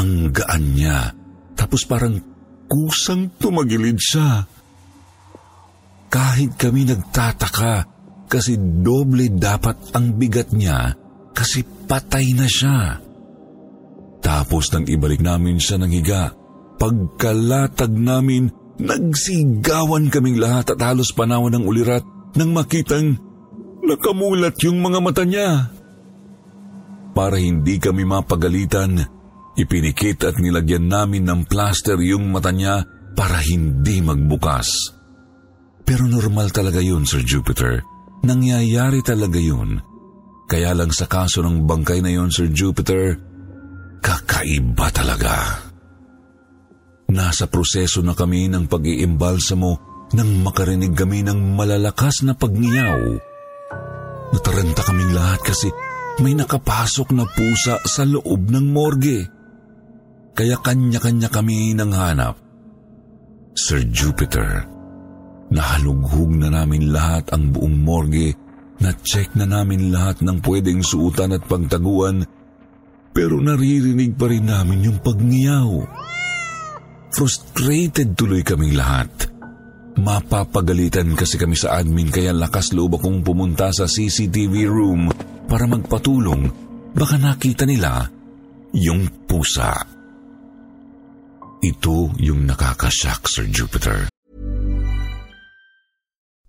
ang 0.00 0.32
gaan 0.32 0.64
niya. 0.64 1.12
Tapos 1.52 1.84
parang 1.84 2.16
kusang 2.64 3.36
tumagilid 3.36 4.00
siya. 4.00 4.48
Kahit 6.08 6.56
kami 6.56 6.88
nagtataka 6.88 7.97
kasi 8.28 8.60
doble 8.60 9.32
dapat 9.32 9.96
ang 9.96 10.14
bigat 10.20 10.52
niya 10.52 10.92
kasi 11.32 11.64
patay 11.64 12.36
na 12.36 12.44
siya. 12.44 13.00
Tapos 14.20 14.68
nang 14.70 14.84
ibalik 14.84 15.24
namin 15.24 15.56
siya 15.56 15.80
ng 15.80 15.92
higa, 15.94 16.34
pagkalatag 16.76 17.90
namin, 17.90 18.52
nagsigawan 18.78 20.12
kaming 20.12 20.36
lahat 20.36 20.76
at 20.76 20.80
halos 20.84 21.10
panawan 21.16 21.56
ng 21.56 21.64
ulirat 21.64 22.04
nang 22.36 22.52
makitang 22.52 23.16
nakamulat 23.82 24.54
yung 24.62 24.78
mga 24.84 24.98
mata 25.00 25.24
niya. 25.24 25.72
Para 27.16 27.40
hindi 27.40 27.80
kami 27.82 28.06
mapagalitan, 28.06 29.00
ipinikit 29.58 30.22
at 30.22 30.38
nilagyan 30.38 30.86
namin 30.86 31.26
ng 31.26 31.40
plaster 31.50 31.98
yung 31.98 32.30
mata 32.30 32.54
niya 32.54 32.86
para 33.18 33.42
hindi 33.42 33.98
magbukas. 33.98 34.94
Pero 35.82 36.06
normal 36.06 36.54
talaga 36.54 36.78
yun, 36.78 37.08
Sir 37.08 37.24
Jupiter. 37.24 37.97
Nangyayari 38.24 39.00
talaga 39.04 39.38
yun. 39.38 39.78
Kaya 40.48 40.72
lang 40.72 40.90
sa 40.90 41.04
kaso 41.04 41.44
ng 41.44 41.68
bangkay 41.68 42.00
na 42.00 42.08
yun, 42.08 42.32
Sir 42.32 42.48
Jupiter, 42.48 43.14
kakaiba 44.00 44.88
talaga. 44.90 45.60
Nasa 47.12 47.48
proseso 47.48 48.00
na 48.00 48.16
kami 48.16 48.48
ng 48.48 48.64
pag-iimbalsamo 48.68 49.70
nang 50.16 50.30
makarinig 50.40 50.96
kami 50.96 51.20
ng 51.24 51.56
malalakas 51.56 52.24
na 52.24 52.32
pagngiyaw. 52.32 53.00
Nataranta 54.32 54.82
kaming 54.84 55.12
lahat 55.12 55.40
kasi 55.44 55.68
may 56.24 56.32
nakapasok 56.32 57.12
na 57.12 57.24
pusa 57.28 57.80
sa 57.84 58.02
loob 58.08 58.48
ng 58.48 58.66
morgue. 58.72 59.20
Kaya 60.32 60.56
kanya-kanya 60.60 61.28
kami 61.28 61.76
nang 61.76 61.92
hanap. 61.92 62.40
Sir 63.52 63.84
Jupiter, 63.90 64.64
nahalughog 65.48 66.32
na 66.36 66.48
namin 66.52 66.92
lahat 66.92 67.32
ang 67.32 67.52
buong 67.52 67.76
morgue, 67.80 68.36
na-check 68.78 69.34
na 69.34 69.48
namin 69.48 69.90
lahat 69.90 70.22
ng 70.22 70.38
pwedeng 70.44 70.84
suutan 70.84 71.34
at 71.34 71.44
pagtaguan, 71.44 72.24
pero 73.10 73.40
naririnig 73.42 74.14
pa 74.14 74.30
rin 74.30 74.46
namin 74.46 74.92
yung 74.92 74.98
pagngiyaw. 75.02 75.70
Frustrated 77.10 78.14
tuloy 78.14 78.44
kaming 78.44 78.76
lahat. 78.78 79.10
Mapapagalitan 79.98 81.18
kasi 81.18 81.34
kami 81.34 81.58
sa 81.58 81.82
admin 81.82 82.14
kaya 82.14 82.30
lakas 82.30 82.70
loob 82.70 83.02
akong 83.02 83.26
pumunta 83.26 83.74
sa 83.74 83.90
CCTV 83.90 84.70
room 84.70 85.10
para 85.50 85.66
magpatulong, 85.66 86.46
baka 86.94 87.18
nakita 87.18 87.66
nila 87.66 88.06
yung 88.76 89.10
pusa. 89.26 89.74
Ito 91.58 92.14
yung 92.22 92.46
nakakashock, 92.46 93.26
Sir 93.26 93.50
Jupiter. 93.50 94.17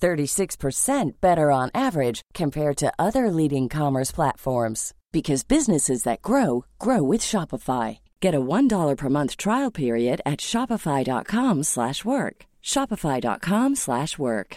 36% 0.00 1.20
better 1.20 1.50
on 1.50 1.70
average 1.74 2.22
compared 2.34 2.76
to 2.76 2.92
other 2.98 3.30
leading 3.30 3.68
commerce 3.68 4.12
platforms 4.12 4.94
because 5.12 5.44
businesses 5.44 6.02
that 6.04 6.22
grow 6.22 6.64
grow 6.78 7.02
with 7.02 7.20
Shopify. 7.20 7.98
Get 8.20 8.34
a 8.34 8.40
$1 8.40 8.96
per 8.96 9.08
month 9.08 9.36
trial 9.36 9.70
period 9.70 10.20
at 10.24 10.40
shopify.com/work. 10.40 12.36
shopify.com/work. 12.62 14.56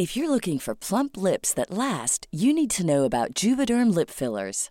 If 0.00 0.16
you're 0.16 0.30
looking 0.30 0.58
for 0.58 0.74
plump 0.74 1.16
lips 1.18 1.52
that 1.52 1.70
last, 1.70 2.26
you 2.32 2.54
need 2.54 2.70
to 2.70 2.86
know 2.86 3.04
about 3.04 3.34
Juvederm 3.34 3.94
lip 3.94 4.08
fillers. 4.08 4.70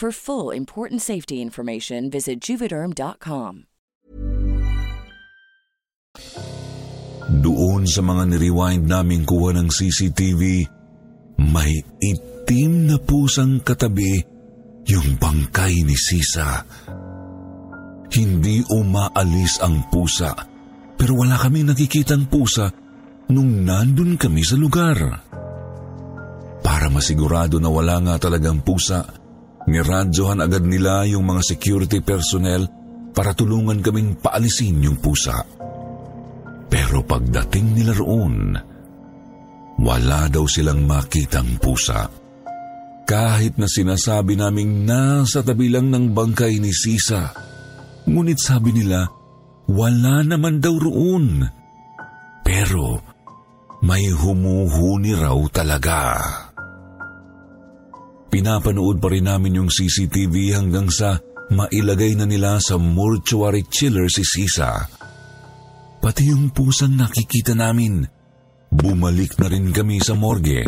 For 0.00 0.08
full 0.08 0.48
important 0.48 1.04
safety 1.04 1.44
information, 1.44 2.08
visit 2.08 2.40
juvederm.com. 2.40 3.68
Doon 7.44 7.84
sa 7.84 8.00
mga 8.00 8.32
nirewind 8.32 8.88
naming 8.88 9.28
kuha 9.28 9.52
ng 9.60 9.68
CCTV, 9.68 10.64
may 11.52 11.84
itim 12.00 12.88
na 12.88 12.96
pusang 12.96 13.60
katabi 13.60 14.24
yung 14.88 15.20
bangkay 15.20 15.84
ni 15.84 15.92
Sisa. 15.92 16.64
Hindi 18.08 18.64
umaalis 18.72 19.60
ang 19.60 19.84
pusa, 19.92 20.32
pero 20.96 21.12
wala 21.20 21.36
kaming 21.36 21.76
nakikitang 21.76 22.24
pusa 22.24 22.72
nung 23.28 23.68
nandun 23.68 24.16
kami 24.16 24.48
sa 24.48 24.56
lugar. 24.56 24.96
Para 26.64 26.88
masigurado 26.88 27.60
na 27.60 27.68
wala 27.68 28.00
nga 28.00 28.16
talagang 28.16 28.64
pusa, 28.64 29.19
Niradyohan 29.70 30.42
agad 30.42 30.66
nila 30.66 31.06
yung 31.06 31.30
mga 31.30 31.46
security 31.46 32.02
personnel 32.02 32.66
para 33.14 33.30
tulungan 33.38 33.78
kaming 33.78 34.18
paalisin 34.18 34.82
yung 34.82 34.98
pusa. 34.98 35.46
Pero 36.66 37.06
pagdating 37.06 37.78
nila 37.78 37.94
roon, 37.94 38.58
wala 39.78 40.26
daw 40.26 40.42
silang 40.50 40.82
makitang 40.90 41.58
pusa. 41.62 42.10
Kahit 43.06 43.58
na 43.58 43.66
sinasabi 43.66 44.38
naming 44.38 44.86
nasa 44.86 45.42
tabi 45.42 45.70
lang 45.70 45.90
ng 45.90 46.14
bangkay 46.14 46.58
ni 46.58 46.70
Sisa, 46.74 47.30
ngunit 48.06 48.38
sabi 48.38 48.74
nila, 48.74 49.06
wala 49.70 50.26
naman 50.26 50.58
daw 50.58 50.74
roon. 50.78 51.46
Pero 52.42 53.02
may 53.86 54.10
humuhuni 54.10 55.14
raw 55.14 55.38
talaga. 55.50 56.18
Pinapanood 58.30 59.02
pa 59.02 59.10
rin 59.10 59.26
namin 59.26 59.58
yung 59.58 59.70
CCTV 59.70 60.54
hanggang 60.54 60.86
sa 60.86 61.18
mailagay 61.50 62.14
na 62.14 62.30
nila 62.30 62.62
sa 62.62 62.78
mortuary 62.78 63.66
chiller 63.66 64.06
si 64.06 64.22
Sisa. 64.22 64.86
Pati 65.98 66.22
yung 66.30 66.54
pusang 66.54 66.94
nakikita 66.94 67.58
namin, 67.58 68.06
bumalik 68.70 69.34
na 69.42 69.50
rin 69.50 69.74
kami 69.74 69.98
sa 69.98 70.14
morgue 70.14 70.62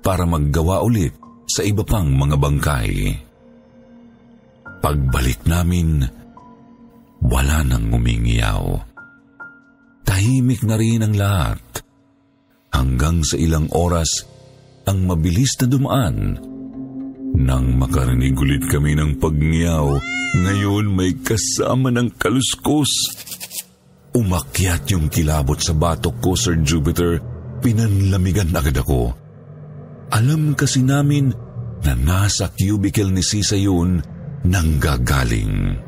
para 0.00 0.24
maggawa 0.24 0.80
ulit 0.80 1.12
sa 1.44 1.60
iba 1.60 1.84
pang 1.84 2.08
mga 2.08 2.36
bangkay. 2.40 2.90
Pagbalik 4.80 5.44
namin, 5.44 6.08
wala 7.20 7.60
nang 7.68 7.92
umingiyaw. 7.92 8.64
Tahimik 10.08 10.64
na 10.64 10.80
rin 10.80 11.04
ang 11.04 11.12
lahat. 11.12 11.60
Hanggang 12.72 13.20
sa 13.20 13.36
ilang 13.36 13.68
oras, 13.76 14.24
ang 14.88 15.04
mabilis 15.04 15.52
na 15.60 15.66
dumaan. 15.68 16.47
Nang 17.38 17.78
makarinig 17.78 18.34
ulit 18.34 18.66
kami 18.66 18.98
ng 18.98 19.22
pagngiyaw, 19.22 19.86
ngayon 20.42 20.90
may 20.90 21.14
kasama 21.22 21.94
ng 21.94 22.18
kaluskos. 22.18 22.90
Umakyat 24.10 24.90
yung 24.90 25.06
kilabot 25.06 25.54
sa 25.62 25.70
batok 25.70 26.18
ko, 26.18 26.34
Sir 26.34 26.58
Jupiter. 26.66 27.22
Pinanlamigan 27.62 28.50
agad 28.50 28.82
ako. 28.82 29.14
Alam 30.10 30.58
kasi 30.58 30.82
namin 30.82 31.30
na 31.86 31.94
nasa 31.94 32.50
cubicle 32.50 33.14
ni 33.14 33.22
Sisa 33.22 33.54
yun 33.54 34.02
nang 34.42 34.82
gagaling. 34.82 35.78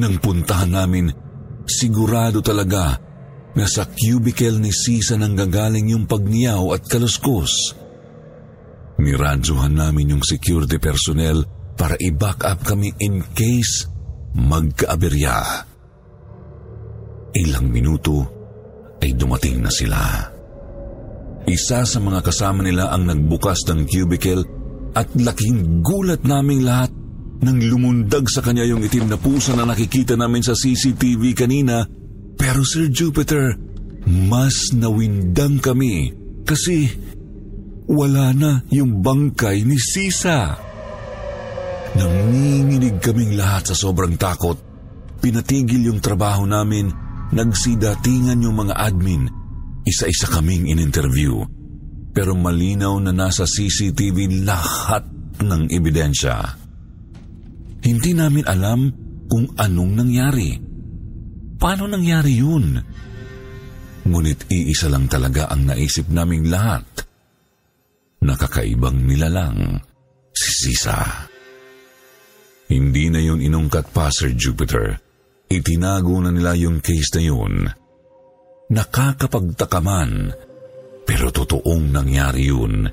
Nang 0.00 0.16
puntahan 0.24 0.72
namin, 0.72 1.12
sigurado 1.68 2.40
talaga 2.40 2.96
na 3.52 3.68
sa 3.68 3.84
cubicle 3.84 4.56
ni 4.56 4.72
Sisa 4.72 5.20
nang 5.20 5.36
gagaling 5.36 5.92
yung 5.92 6.08
pagniyaw 6.08 6.72
at 6.72 6.88
kaluskos. 6.88 7.81
Niradyohan 9.02 9.74
namin 9.74 10.14
yung 10.14 10.22
security 10.22 10.78
personnel 10.78 11.42
para 11.74 11.98
i-back 11.98 12.46
up 12.46 12.62
kami 12.62 12.94
in 13.02 13.18
case 13.34 13.90
magkaaberya. 14.38 15.66
Ilang 17.34 17.66
minuto 17.66 18.22
ay 19.02 19.18
dumating 19.18 19.58
na 19.58 19.72
sila. 19.74 19.98
Isa 21.50 21.82
sa 21.82 21.98
mga 21.98 22.22
kasama 22.22 22.62
nila 22.62 22.94
ang 22.94 23.10
nagbukas 23.10 23.66
ng 23.66 23.90
cubicle 23.90 24.46
at 24.94 25.10
laking 25.18 25.82
gulat 25.82 26.22
naming 26.22 26.62
lahat 26.62 26.94
nang 27.42 27.58
lumundag 27.58 28.30
sa 28.30 28.38
kanya 28.38 28.62
yung 28.62 28.86
itim 28.86 29.10
na 29.10 29.18
pusa 29.18 29.58
na 29.58 29.66
nakikita 29.66 30.14
namin 30.14 30.46
sa 30.46 30.54
CCTV 30.54 31.34
kanina. 31.34 31.82
Pero 32.38 32.62
Sir 32.62 32.86
Jupiter, 32.86 33.58
mas 34.06 34.70
nawindang 34.70 35.58
kami 35.58 36.14
kasi 36.46 36.86
wala 37.88 38.30
na 38.36 38.62
yung 38.70 39.02
bangkay 39.02 39.66
ni 39.66 39.78
Sisa. 39.78 40.54
Nanginginig 41.92 43.02
kaming 43.02 43.36
lahat 43.36 43.72
sa 43.72 43.74
sobrang 43.76 44.16
takot. 44.16 44.56
Pinatigil 45.20 45.92
yung 45.92 46.00
trabaho 46.00 46.48
namin, 46.48 46.88
nagsidatingan 47.30 48.42
yung 48.42 48.56
mga 48.66 48.74
admin. 48.74 49.28
Isa-isa 49.84 50.30
kaming 50.30 50.70
in-interview. 50.70 51.42
Pero 52.12 52.36
malinaw 52.36 53.00
na 53.02 53.12
nasa 53.12 53.48
CCTV 53.48 54.44
lahat 54.44 55.04
ng 55.40 55.68
ebidensya. 55.72 56.38
Hindi 57.82 58.10
namin 58.14 58.44
alam 58.46 58.80
kung 59.26 59.52
anong 59.58 59.92
nangyari. 59.96 60.54
Paano 61.58 61.88
nangyari 61.88 62.32
yun? 62.38 62.78
Ngunit 64.02 64.50
iisa 64.50 64.90
lang 64.90 65.06
talaga 65.06 65.50
ang 65.50 65.66
naisip 65.70 66.10
naming 66.10 66.50
lahat. 66.50 66.84
Nakakaibang 68.22 69.02
nilalang 69.02 69.82
si 70.30 70.70
Sisa. 70.70 71.26
Hindi 72.70 73.10
na 73.12 73.20
yun 73.20 73.42
inungkat 73.42 73.90
pa, 73.90 74.08
Sir 74.08 74.32
Jupiter. 74.32 74.96
Itinago 75.50 76.16
na 76.22 76.32
nila 76.32 76.56
yung 76.56 76.80
case 76.80 77.12
na 77.18 77.22
yun. 77.22 77.54
Nakakapagtakaman, 78.72 80.32
pero 81.04 81.28
totoong 81.28 81.92
nangyari 81.92 82.48
yun. 82.48 82.88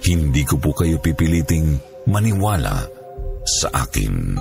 Hindi 0.00 0.42
ko 0.48 0.56
po 0.56 0.72
kayo 0.72 0.96
pipiliting 1.02 1.76
maniwala 2.08 2.88
sa 3.44 3.68
akin. 3.84 4.38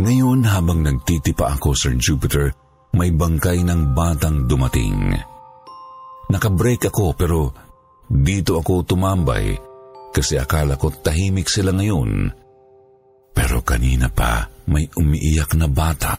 Ngayon 0.00 0.40
habang 0.48 0.80
nagtitipa 0.80 1.60
ako, 1.60 1.76
Sir 1.76 1.94
Jupiter, 2.00 2.50
may 2.96 3.12
bangkay 3.12 3.62
ng 3.62 3.92
batang 3.92 4.48
dumating. 4.48 5.12
Nakabreak 6.30 6.86
ako 6.86 7.04
pero 7.18 7.38
dito 8.06 8.58
ako 8.58 8.86
tumambay 8.86 9.54
kasi 10.10 10.38
akala 10.38 10.78
ko 10.78 10.94
tahimik 10.94 11.50
sila 11.50 11.74
ngayon. 11.74 12.30
Pero 13.30 13.62
kanina 13.62 14.10
pa 14.10 14.46
may 14.70 14.86
umiiyak 14.86 15.54
na 15.58 15.66
bata 15.66 16.14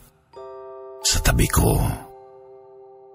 sa 1.04 1.18
tabi 1.24 1.48
ko. 1.48 1.80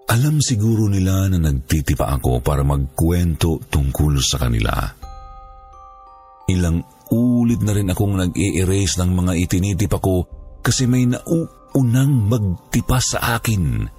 Alam 0.07 0.39
siguro 0.39 0.87
nila 0.87 1.27
na 1.27 1.39
nagtitipa 1.41 2.07
ako 2.07 2.39
para 2.41 2.63
magkwento 2.63 3.59
tungkol 3.67 4.23
sa 4.23 4.39
kanila. 4.39 4.73
Ilang 6.47 6.79
ulit 7.11 7.59
na 7.67 7.75
rin 7.75 7.91
akong 7.91 8.15
nag-i-erase 8.15 9.03
ng 9.03 9.11
mga 9.11 9.33
itinitip 9.35 9.93
ako 9.99 10.15
kasi 10.63 10.87
may 10.87 11.11
nauunang 11.11 12.31
magtipa 12.31 13.03
sa 13.03 13.35
akin. 13.35 13.91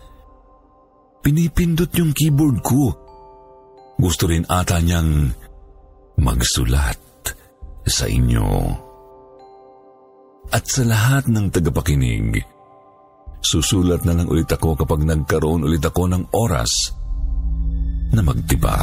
Pinipindot 1.23 1.91
yung 1.97 2.11
keyboard 2.15 2.57
ko. 2.63 2.93
Gusto 3.97 4.29
rin 4.29 4.45
ata 4.45 4.77
niyang 4.79 5.33
magsulat 6.21 7.01
sa 7.87 8.05
inyo. 8.05 8.47
At 10.47 10.63
sa 10.69 10.83
lahat 10.87 11.27
ng 11.27 11.51
tagapakinig, 11.51 12.39
susulat 13.43 14.07
na 14.07 14.15
lang 14.15 14.27
ulit 14.31 14.47
ako 14.47 14.79
kapag 14.79 15.03
nagkaroon 15.03 15.67
ulit 15.67 15.83
ako 15.83 16.07
ng 16.07 16.23
oras 16.31 16.71
na 18.15 18.21
magtiba. 18.23 18.77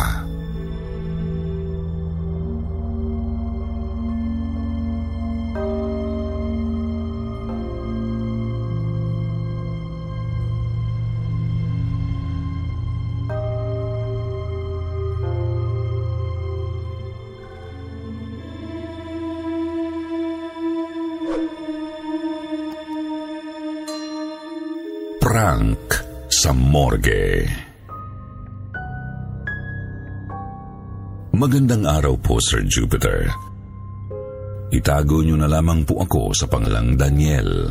Prank 25.35 25.91
sa 26.31 26.55
morgue. 26.55 27.43
Magandang 31.35 31.83
araw 31.91 32.15
po, 32.23 32.39
Sir 32.39 32.63
Jupiter. 32.63 33.27
Itago 34.71 35.27
niyo 35.27 35.35
na 35.35 35.51
lamang 35.51 35.83
po 35.83 36.07
ako 36.07 36.31
sa 36.39 36.47
pangalang 36.47 36.95
Daniel. 36.95 37.67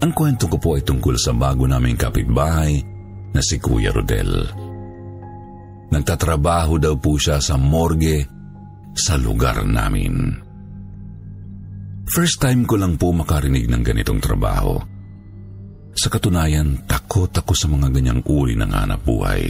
Ang 0.00 0.16
kwento 0.16 0.48
ko 0.48 0.56
po 0.56 0.80
ay 0.80 0.82
tungkol 0.88 1.12
sa 1.20 1.36
bago 1.36 1.68
naming 1.68 2.00
kapitbahay 2.00 2.72
na 3.36 3.44
si 3.44 3.60
Kuya 3.60 3.92
Rodel. 3.92 4.48
Nagtatrabaho 5.92 6.80
daw 6.80 6.96
po 6.96 7.20
siya 7.20 7.36
sa 7.36 7.60
morgue 7.60 8.24
sa 8.96 9.20
lugar 9.20 9.60
namin. 9.68 10.32
First 12.08 12.40
time 12.40 12.64
ko 12.64 12.80
lang 12.80 12.96
po 12.96 13.12
makarinig 13.12 13.68
ng 13.68 13.84
ganitong 13.84 14.24
trabaho. 14.24 14.93
Sa 15.94 16.10
katunayan, 16.10 16.84
takot 16.90 17.30
ako 17.30 17.54
sa 17.54 17.70
mga 17.70 17.88
ganyang 17.94 18.20
uri 18.26 18.58
ng 18.58 18.70
hanap 18.70 19.06
buhay. 19.06 19.46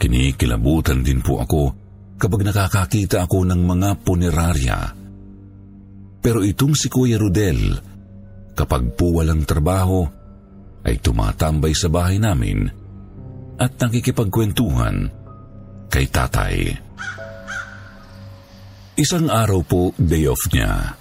Kinikilabutan 0.00 1.04
din 1.04 1.20
po 1.20 1.44
ako 1.44 1.62
kapag 2.16 2.48
nakakakita 2.48 3.28
ako 3.28 3.44
ng 3.44 3.60
mga 3.62 3.88
punerarya. 4.02 4.78
Pero 6.18 6.42
itong 6.42 6.74
si 6.74 6.90
Kuya 6.90 7.20
Rudel, 7.20 7.76
kapag 8.56 8.96
po 8.96 9.20
walang 9.20 9.44
trabaho, 9.46 10.02
ay 10.82 10.98
tumatambay 10.98 11.76
sa 11.76 11.92
bahay 11.92 12.16
namin 12.16 12.64
at 13.58 13.74
nakikipagkwentuhan 13.76 15.10
kay 15.92 16.06
tatay. 16.08 16.72
Isang 18.98 19.30
araw 19.30 19.60
po, 19.62 19.94
day 19.94 20.26
off 20.26 20.42
niya. 20.50 20.98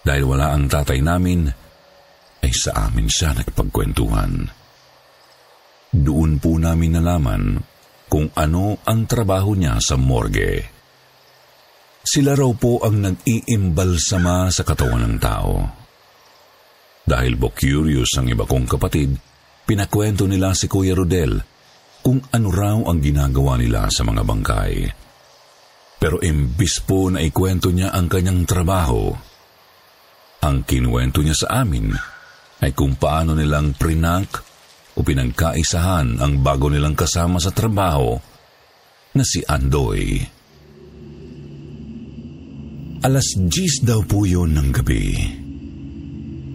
Dahil 0.00 0.24
wala 0.24 0.56
ang 0.56 0.64
tatay 0.64 1.04
namin, 1.04 1.44
ay 2.42 2.52
sa 2.52 2.90
amin 2.90 3.06
siya 3.06 3.32
nagpagkwentuhan. 3.38 4.50
Doon 5.92 6.42
po 6.42 6.58
namin 6.58 6.98
nalaman 6.98 7.62
kung 8.10 8.28
ano 8.34 8.82
ang 8.82 9.06
trabaho 9.06 9.54
niya 9.54 9.78
sa 9.78 9.96
morgue. 9.96 10.60
Sila 12.02 12.34
raw 12.34 12.50
po 12.58 12.82
ang 12.82 12.98
nag-iimbalsama 12.98 14.50
sa 14.50 14.66
katawan 14.66 15.06
ng 15.06 15.16
tao. 15.22 15.54
Dahil 17.06 17.38
bo 17.38 17.54
curious 17.54 18.18
ang 18.18 18.26
iba 18.26 18.42
kong 18.42 18.66
kapatid, 18.66 19.14
pinakwento 19.64 20.26
nila 20.26 20.52
si 20.52 20.66
Kuya 20.66 20.98
Rodel 20.98 21.38
kung 22.02 22.18
ano 22.34 22.48
raw 22.50 22.78
ang 22.90 22.98
ginagawa 22.98 23.54
nila 23.54 23.86
sa 23.86 24.02
mga 24.02 24.22
bangkay. 24.26 24.74
Pero 26.02 26.18
imbis 26.18 26.82
po 26.82 27.06
na 27.06 27.22
ikwento 27.22 27.70
niya 27.70 27.94
ang 27.94 28.10
kanyang 28.10 28.42
trabaho, 28.42 29.14
ang 30.42 30.66
kinuwento 30.66 31.22
niya 31.22 31.46
sa 31.46 31.62
amin 31.62 32.11
ay 32.62 32.70
kung 32.72 32.94
paano 32.94 33.34
nilang 33.34 33.74
prinank 33.74 34.30
o 34.94 35.02
pinagkaisahan 35.02 36.22
ang 36.22 36.40
bago 36.40 36.70
nilang 36.70 36.94
kasama 36.94 37.42
sa 37.42 37.50
trabaho 37.50 38.14
na 39.12 39.24
si 39.26 39.42
Andoy. 39.42 40.22
Alas 43.02 43.34
10 43.34 43.82
daw 43.82 44.06
po 44.06 44.22
yun 44.22 44.54
ng 44.54 44.70
gabi. 44.70 45.06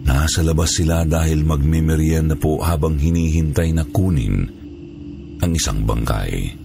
Nasa 0.08 0.40
labas 0.40 0.80
sila 0.80 1.04
dahil 1.04 1.44
magmimerienda 1.44 2.40
po 2.40 2.64
habang 2.64 2.96
hinihintay 2.96 3.76
na 3.76 3.84
kunin 3.84 4.48
ang 5.44 5.52
isang 5.52 5.84
bangkay. 5.84 6.56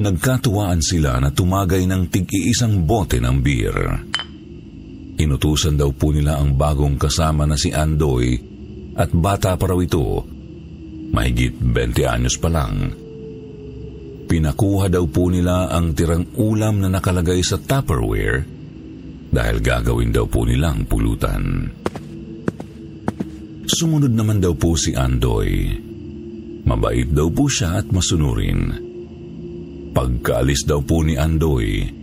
Nagkatuwaan 0.00 0.80
sila 0.80 1.20
na 1.20 1.28
tumagay 1.28 1.84
ng 1.84 2.08
tig-iisang 2.08 2.88
bote 2.88 3.20
ng 3.20 3.36
beer. 3.44 3.76
Inutusan 5.18 5.74
daw 5.74 5.90
po 5.90 6.14
nila 6.14 6.38
ang 6.38 6.54
bagong 6.54 6.94
kasama 6.94 7.42
na 7.42 7.58
si 7.58 7.74
Andoy 7.74 8.38
at 8.94 9.10
bata 9.10 9.58
pa 9.58 9.66
raw 9.66 9.78
ito, 9.82 10.22
mahigit 11.10 11.58
20 11.58 12.06
anyos 12.06 12.38
pa 12.38 12.46
lang. 12.46 12.94
Pinakuha 14.28 14.86
daw 14.86 15.04
po 15.10 15.26
nila 15.26 15.74
ang 15.74 15.96
tirang 15.96 16.38
ulam 16.38 16.78
na 16.78 16.88
nakalagay 16.92 17.42
sa 17.42 17.58
Tupperware 17.58 18.46
dahil 19.28 19.56
gagawin 19.58 20.14
daw 20.14 20.30
po 20.30 20.46
nilang 20.46 20.86
pulutan. 20.86 21.66
Sumunod 23.68 24.12
naman 24.14 24.38
daw 24.38 24.54
po 24.54 24.78
si 24.78 24.94
Andoy. 24.94 25.72
Mabait 26.62 27.08
daw 27.08 27.32
po 27.32 27.48
siya 27.48 27.80
at 27.80 27.88
masunurin. 27.90 28.86
Pagkaalis 29.92 30.62
daw 30.68 30.80
po 30.84 31.00
ni 31.02 31.16
Andoy, 31.16 31.97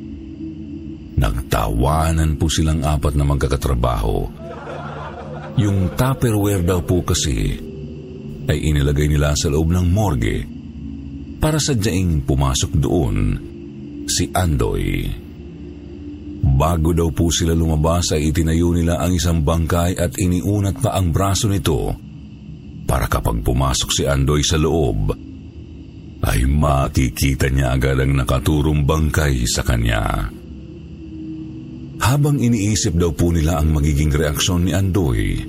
nagtawanan 1.15 2.35
po 2.35 2.51
silang 2.51 2.83
apat 2.83 3.15
na 3.15 3.23
magkakatrabaho. 3.23 4.17
Yung 5.55 5.95
tupperware 5.95 6.63
daw 6.63 6.83
po 6.83 7.01
kasi 7.07 7.55
ay 8.45 8.57
inilagay 8.61 9.07
nila 9.07 9.33
sa 9.33 9.47
loob 9.49 9.71
ng 9.71 9.87
morgue 9.89 10.37
para 11.39 11.57
sadyaing 11.57 12.27
pumasok 12.27 12.71
doon 12.75 13.15
si 14.05 14.29
Andoy. 14.29 15.07
Bago 16.45 16.93
daw 16.93 17.09
po 17.09 17.33
sila 17.33 17.57
lumabas 17.57 18.13
ay 18.13 18.29
itinayo 18.31 18.75
nila 18.75 19.01
ang 19.01 19.15
isang 19.15 19.41
bangkay 19.41 19.97
at 19.97 20.13
iniunat 20.15 20.77
pa 20.79 20.93
ang 20.93 21.09
braso 21.09 21.49
nito 21.49 21.95
para 22.85 23.09
kapag 23.09 23.41
pumasok 23.41 23.89
si 23.89 24.03
Andoy 24.05 24.45
sa 24.45 24.61
loob, 24.61 25.09
ay 26.25 26.45
makikita 26.45 27.49
niya 27.49 27.73
agad 27.73 27.97
ang 27.97 28.13
nakaturong 28.13 28.85
bangkay 28.85 29.41
sa 29.49 29.65
kanya. 29.65 30.29
Habang 32.05 32.37
iniisip 32.37 32.93
daw 33.01 33.17
po 33.17 33.33
nila 33.33 33.57
ang 33.57 33.73
magiging 33.73 34.13
reaksyon 34.13 34.69
ni 34.69 34.77
Andoy, 34.77 35.41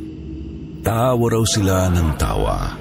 tawa 0.80 1.26
raw 1.28 1.44
sila 1.44 1.92
ng 1.92 2.16
tawa. 2.16 2.72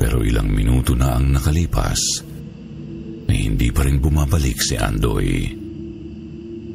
Pero 0.00 0.24
ilang 0.24 0.48
minuto 0.48 0.96
na 0.96 1.20
ang 1.20 1.28
nakalipas, 1.28 2.00
ay 3.28 3.52
hindi 3.52 3.68
pa 3.68 3.84
rin 3.84 4.00
bumabalik 4.00 4.64
si 4.64 4.80
Andoy. 4.80 5.52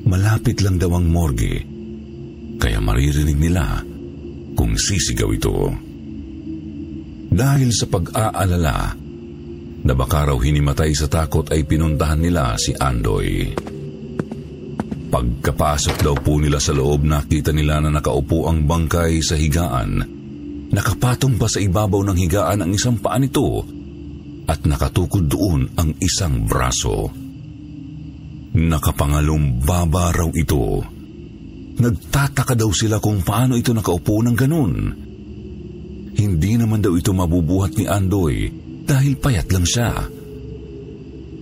Malapit 0.06 0.62
lang 0.62 0.78
daw 0.78 0.94
ang 0.94 1.10
morgue, 1.10 1.58
kaya 2.62 2.78
maririnig 2.78 3.42
nila 3.42 3.82
kung 4.54 4.78
sisigaw 4.78 5.34
ito. 5.34 5.74
Dahil 7.34 7.74
sa 7.74 7.90
pag-aalala, 7.90 8.78
na 9.80 9.94
baka 9.98 10.30
raw 10.30 10.38
hinimatay 10.38 10.94
sa 10.94 11.10
takot 11.10 11.50
ay 11.50 11.66
pinuntahan 11.66 12.22
nila 12.22 12.54
si 12.62 12.78
Andoy. 12.78 13.50
Pagkapasok 15.10 16.06
daw 16.06 16.14
po 16.22 16.38
nila 16.38 16.62
sa 16.62 16.70
loob, 16.70 17.02
nakita 17.02 17.50
nila 17.50 17.82
na 17.82 17.90
nakaupo 17.90 18.46
ang 18.46 18.70
bangkay 18.70 19.26
sa 19.26 19.34
higaan. 19.34 20.06
Nakapatong 20.70 21.42
pa 21.42 21.50
sa 21.50 21.58
ibabaw 21.58 22.06
ng 22.06 22.18
higaan 22.18 22.62
ang 22.62 22.72
isang 22.78 23.02
paa 23.02 23.18
nito 23.18 23.66
at 24.46 24.62
nakatukod 24.70 25.26
doon 25.26 25.66
ang 25.82 25.98
isang 25.98 26.46
braso. 26.46 27.10
Nakapangalumbaba 28.54 30.14
raw 30.14 30.30
ito. 30.30 30.86
Nagtataka 31.82 32.54
daw 32.54 32.70
sila 32.70 33.02
kung 33.02 33.26
paano 33.26 33.58
ito 33.58 33.74
nakaupo 33.74 34.22
ng 34.22 34.36
ganun. 34.38 34.74
Hindi 36.14 36.52
naman 36.54 36.86
daw 36.86 36.94
ito 36.94 37.18
mabubuhat 37.18 37.74
ni 37.82 37.90
Andoy 37.90 38.46
dahil 38.86 39.18
payat 39.18 39.50
lang 39.50 39.66
siya. 39.66 39.90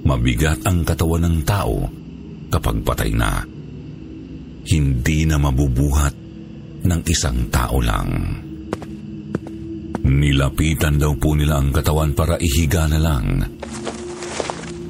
Mabigat 0.08 0.64
ang 0.64 0.88
katawan 0.88 1.28
ng 1.28 1.38
tao 1.44 1.76
kapag 2.48 2.80
patay 2.80 3.12
na. 3.12 3.57
Hindi 4.68 5.24
na 5.24 5.40
mabubuhat 5.40 6.16
ng 6.84 7.02
isang 7.08 7.48
tao 7.48 7.80
lang. 7.80 8.10
Nilapitan 10.08 11.00
daw 11.00 11.16
po 11.16 11.36
nila 11.36 11.60
ang 11.60 11.72
katawan 11.72 12.12
para 12.12 12.36
ihiga 12.40 12.88
na 12.92 13.00
lang. 13.00 13.28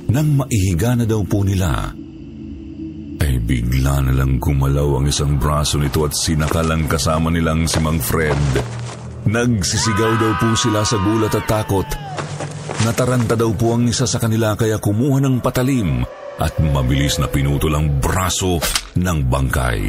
Nang 0.08 0.30
maihiga 0.34 0.98
na 0.98 1.06
daw 1.06 1.22
po 1.26 1.46
nila, 1.46 1.94
ay 3.18 3.34
bigla 3.44 4.02
na 4.08 4.13
lang 4.13 4.42
gumalaw 4.42 5.02
ang 5.02 5.06
isang 5.10 5.38
braso 5.38 5.78
nito 5.78 6.06
at 6.06 6.13
sinakalang 6.13 6.90
kasama 6.90 7.30
nilang 7.30 7.70
si 7.70 7.78
Mang 7.78 8.02
Fred. 8.02 8.40
Nagsisigaw 9.28 10.13
daw 10.18 10.34
po 10.42 10.56
sila 10.56 10.82
sa 10.88 10.96
gulat 11.02 11.36
at 11.36 11.46
takot 11.46 12.08
Nataranta 12.86 13.34
daw 13.34 13.52
po 13.58 13.74
ang 13.74 13.90
isa 13.90 14.06
sa 14.06 14.22
kanila 14.22 14.54
kaya 14.54 14.78
kumuha 14.78 15.20
ng 15.20 15.42
patalim 15.42 16.06
at 16.38 16.54
mabilis 16.62 17.17
na 17.17 17.28
pinutol 17.30 17.73
ang 17.73 18.02
braso 18.02 18.62
ng 18.97 19.19
bangkay. 19.26 19.82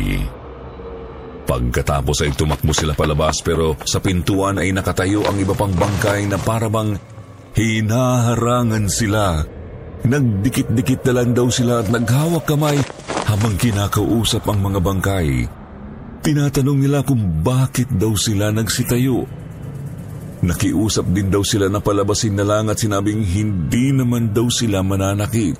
Pagkatapos 1.48 2.28
ay 2.28 2.36
tumakbo 2.36 2.76
sila 2.76 2.92
palabas 2.92 3.40
pero 3.40 3.72
sa 3.88 4.00
pintuan 4.04 4.60
ay 4.60 4.72
nakatayo 4.72 5.24
ang 5.24 5.40
iba 5.40 5.56
pang 5.56 5.72
bangkay 5.72 6.28
na 6.28 6.36
parabang 6.36 6.96
hinaharangan 7.56 8.84
sila. 8.92 9.44
Nagdikit-dikit 10.04 11.08
na 11.08 11.12
lang 11.20 11.32
daw 11.32 11.48
sila 11.48 11.80
at 11.82 11.88
naghawak 11.88 12.44
kamay 12.44 12.76
habang 13.28 13.56
kinakausap 13.56 14.44
ang 14.44 14.60
mga 14.60 14.80
bangkay. 14.84 15.28
Tinatanong 16.20 16.78
nila 16.80 17.00
kung 17.00 17.40
bakit 17.40 17.88
daw 17.96 18.12
sila 18.12 18.52
nagsitayo 18.52 19.24
Nakiusap 20.38 21.10
din 21.10 21.34
daw 21.34 21.42
sila 21.42 21.66
na 21.66 21.82
palabasin 21.82 22.38
na 22.38 22.46
lang 22.46 22.70
at 22.70 22.78
sinabing 22.78 23.26
hindi 23.26 23.90
naman 23.90 24.30
daw 24.30 24.46
sila 24.46 24.86
mananakit. 24.86 25.58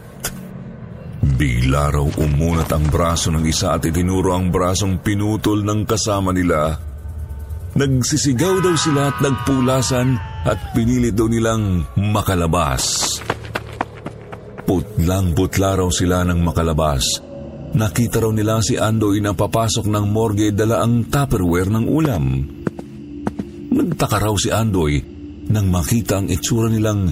Bigla 1.39 1.95
raw 1.95 2.03
umunat 2.03 2.67
ang 2.75 2.91
braso 2.91 3.31
ng 3.31 3.47
isa 3.47 3.79
at 3.79 3.87
itinuro 3.87 4.35
ang 4.35 4.51
brasong 4.51 4.99
pinutol 5.07 5.63
ng 5.63 5.87
kasama 5.87 6.35
nila. 6.35 6.75
Nagsisigaw 7.79 8.59
daw 8.59 8.75
sila 8.75 9.15
at 9.15 9.23
nagpulasan 9.23 10.19
at 10.43 10.75
pinilit 10.75 11.15
daw 11.15 11.31
nilang 11.31 11.87
makalabas. 11.95 13.07
Putlang-putla 14.67 15.79
raw 15.79 15.87
sila 15.95 16.27
ng 16.27 16.43
makalabas. 16.43 17.07
Nakita 17.71 18.19
raw 18.19 18.35
nila 18.35 18.59
si 18.59 18.75
Andoy 18.75 19.23
na 19.23 19.31
papasok 19.31 19.87
ng 19.87 20.11
morgue 20.11 20.51
dala 20.51 20.83
ang 20.83 21.07
tupperware 21.07 21.71
ng 21.71 21.87
ulam. 21.87 22.25
Nagtaka 23.79 24.27
raw 24.27 24.35
si 24.35 24.51
Andoy 24.51 24.99
nang 25.55 25.71
makita 25.71 26.19
ang 26.19 26.27
itsura 26.27 26.67
nilang 26.67 27.07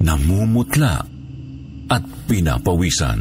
namumutla 0.00 1.11
at 1.92 2.00
pinapawisan. 2.24 3.20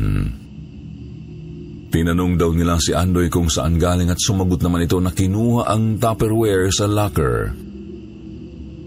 Tinanong 1.91 2.39
daw 2.39 2.55
nila 2.55 2.79
si 2.79 2.95
Andoy 2.95 3.27
kung 3.27 3.51
saan 3.51 3.75
galing 3.75 4.07
at 4.07 4.15
sumagot 4.15 4.63
naman 4.63 4.87
ito 4.87 4.95
na 5.03 5.11
kinuha 5.11 5.67
ang 5.67 5.99
Tupperware 5.99 6.71
sa 6.71 6.87
locker. 6.87 7.51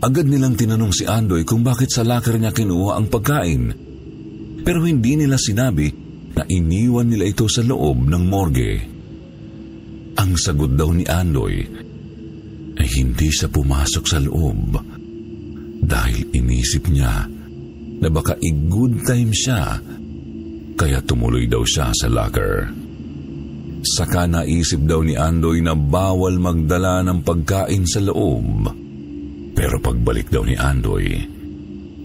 Agad 0.01 0.25
nilang 0.25 0.57
tinanong 0.57 0.92
si 0.97 1.05
Andoy 1.05 1.44
kung 1.44 1.61
bakit 1.61 1.92
sa 1.92 2.01
locker 2.01 2.40
niya 2.40 2.57
kinuha 2.57 2.97
ang 2.97 3.12
pagkain. 3.12 3.62
Pero 4.64 4.88
hindi 4.88 5.20
nila 5.20 5.37
sinabi 5.37 5.92
na 6.33 6.49
iniwan 6.49 7.12
nila 7.12 7.29
ito 7.29 7.44
sa 7.44 7.61
loob 7.61 8.09
ng 8.09 8.25
morgue. 8.25 8.75
Ang 10.16 10.40
sagot 10.40 10.73
daw 10.73 10.88
ni 10.88 11.05
Andoy 11.05 11.61
ay 12.81 12.88
hindi 12.97 13.29
siya 13.29 13.53
pumasok 13.53 14.05
sa 14.09 14.16
loob 14.16 14.81
dahil 15.85 16.33
inisip 16.33 16.88
niya 16.88 17.34
na 18.05 18.12
baka 18.12 18.37
i-good 18.37 19.01
time 19.09 19.33
siya 19.33 19.81
kaya 20.75 21.01
tumuloy 21.01 21.49
daw 21.49 21.64
siya 21.64 21.95
sa 21.95 22.11
locker. 22.11 22.69
Saka 23.85 24.25
naisip 24.29 24.85
daw 24.85 25.05
ni 25.05 25.14
Andoy 25.14 25.61
na 25.61 25.77
bawal 25.77 26.40
magdala 26.40 27.05
ng 27.05 27.21
pagkain 27.21 27.85
sa 27.85 28.01
loob. 28.01 28.69
Pero 29.55 29.77
pagbalik 29.79 30.33
daw 30.33 30.43
ni 30.43 30.57
Andoy, 30.57 31.07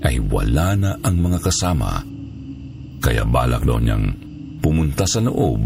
ay 0.04 0.16
wala 0.28 0.76
na 0.76 0.92
ang 1.02 1.18
mga 1.18 1.40
kasama. 1.40 2.04
Kaya 3.00 3.24
balak 3.24 3.64
daw 3.64 3.80
niyang 3.80 4.12
pumunta 4.60 5.08
sa 5.08 5.24
loob 5.24 5.60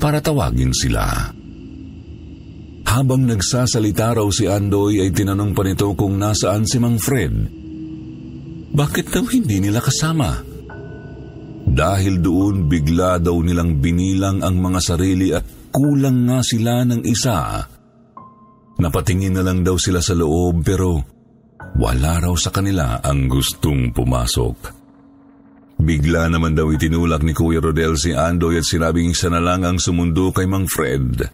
para 0.00 0.24
tawagin 0.24 0.72
sila. 0.72 1.04
Habang 2.90 3.22
nagsasalita 3.28 4.18
raw 4.18 4.26
si 4.32 4.50
Andoy 4.50 5.04
ay 5.04 5.14
tinanong 5.14 5.52
pa 5.52 5.62
nito 5.62 5.92
kung 5.94 6.16
nasaan 6.16 6.64
si 6.66 6.80
Mang 6.80 6.98
Fred. 6.98 7.59
Bakit 8.70 9.06
daw 9.10 9.26
hindi 9.26 9.58
nila 9.58 9.82
kasama? 9.82 10.46
Dahil 11.70 12.22
doon 12.22 12.70
bigla 12.70 13.18
daw 13.18 13.34
nilang 13.42 13.82
binilang 13.82 14.42
ang 14.42 14.58
mga 14.58 14.80
sarili 14.82 15.34
at 15.34 15.42
kulang 15.74 16.26
nga 16.26 16.38
sila 16.42 16.86
ng 16.86 17.02
isa. 17.06 17.66
Napatingin 18.80 19.34
na 19.34 19.42
lang 19.42 19.66
daw 19.66 19.74
sila 19.74 19.98
sa 19.98 20.14
loob 20.14 20.62
pero 20.62 21.02
wala 21.78 22.22
raw 22.22 22.34
sa 22.38 22.50
kanila 22.50 23.02
ang 23.02 23.26
gustong 23.26 23.90
pumasok. 23.90 24.56
Bigla 25.80 26.28
naman 26.28 26.52
daw 26.52 26.68
itinulak 26.68 27.24
ni 27.24 27.32
Kuya 27.32 27.58
Rodel 27.58 27.96
si 27.96 28.12
Andoy 28.12 28.60
at 28.60 28.68
sinabing 28.68 29.16
isa 29.16 29.32
na 29.32 29.40
lang 29.40 29.64
ang 29.64 29.80
sumundo 29.80 30.28
kay 30.30 30.44
Mang 30.44 30.68
Fred. 30.68 31.24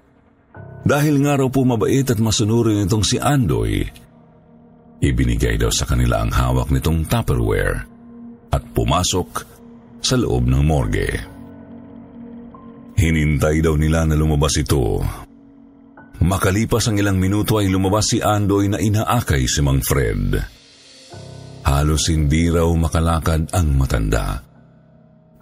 Dahil 0.87 1.19
nga 1.27 1.35
raw 1.35 1.51
po 1.51 1.67
mabait 1.67 2.07
at 2.07 2.23
masunurin 2.23 2.87
itong 2.87 3.03
si 3.03 3.19
Andoy, 3.19 3.83
ibinigay 5.01 5.61
daw 5.61 5.71
sa 5.73 5.85
kanila 5.85 6.25
ang 6.25 6.33
hawak 6.33 6.73
nitong 6.73 7.05
Tupperware 7.09 7.85
at 8.53 8.63
pumasok 8.73 9.31
sa 10.01 10.15
loob 10.17 10.47
ng 10.47 10.63
morgue. 10.63 11.11
Hinintay 12.97 13.61
daw 13.61 13.77
nila 13.77 14.09
na 14.09 14.17
lumabas 14.17 14.57
ito. 14.57 15.05
Makalipas 16.17 16.89
ang 16.89 16.97
ilang 16.97 17.21
minuto 17.21 17.61
ay 17.61 17.69
lumabas 17.69 18.17
si 18.17 18.25
Andoy 18.25 18.73
na 18.73 18.81
inaakay 18.81 19.45
si 19.45 19.61
Mang 19.61 19.85
Fred. 19.85 20.33
Halos 21.67 22.09
hindi 22.09 22.49
raw 22.49 22.71
makalakad 22.73 23.53
ang 23.53 23.69
matanda. 23.77 24.41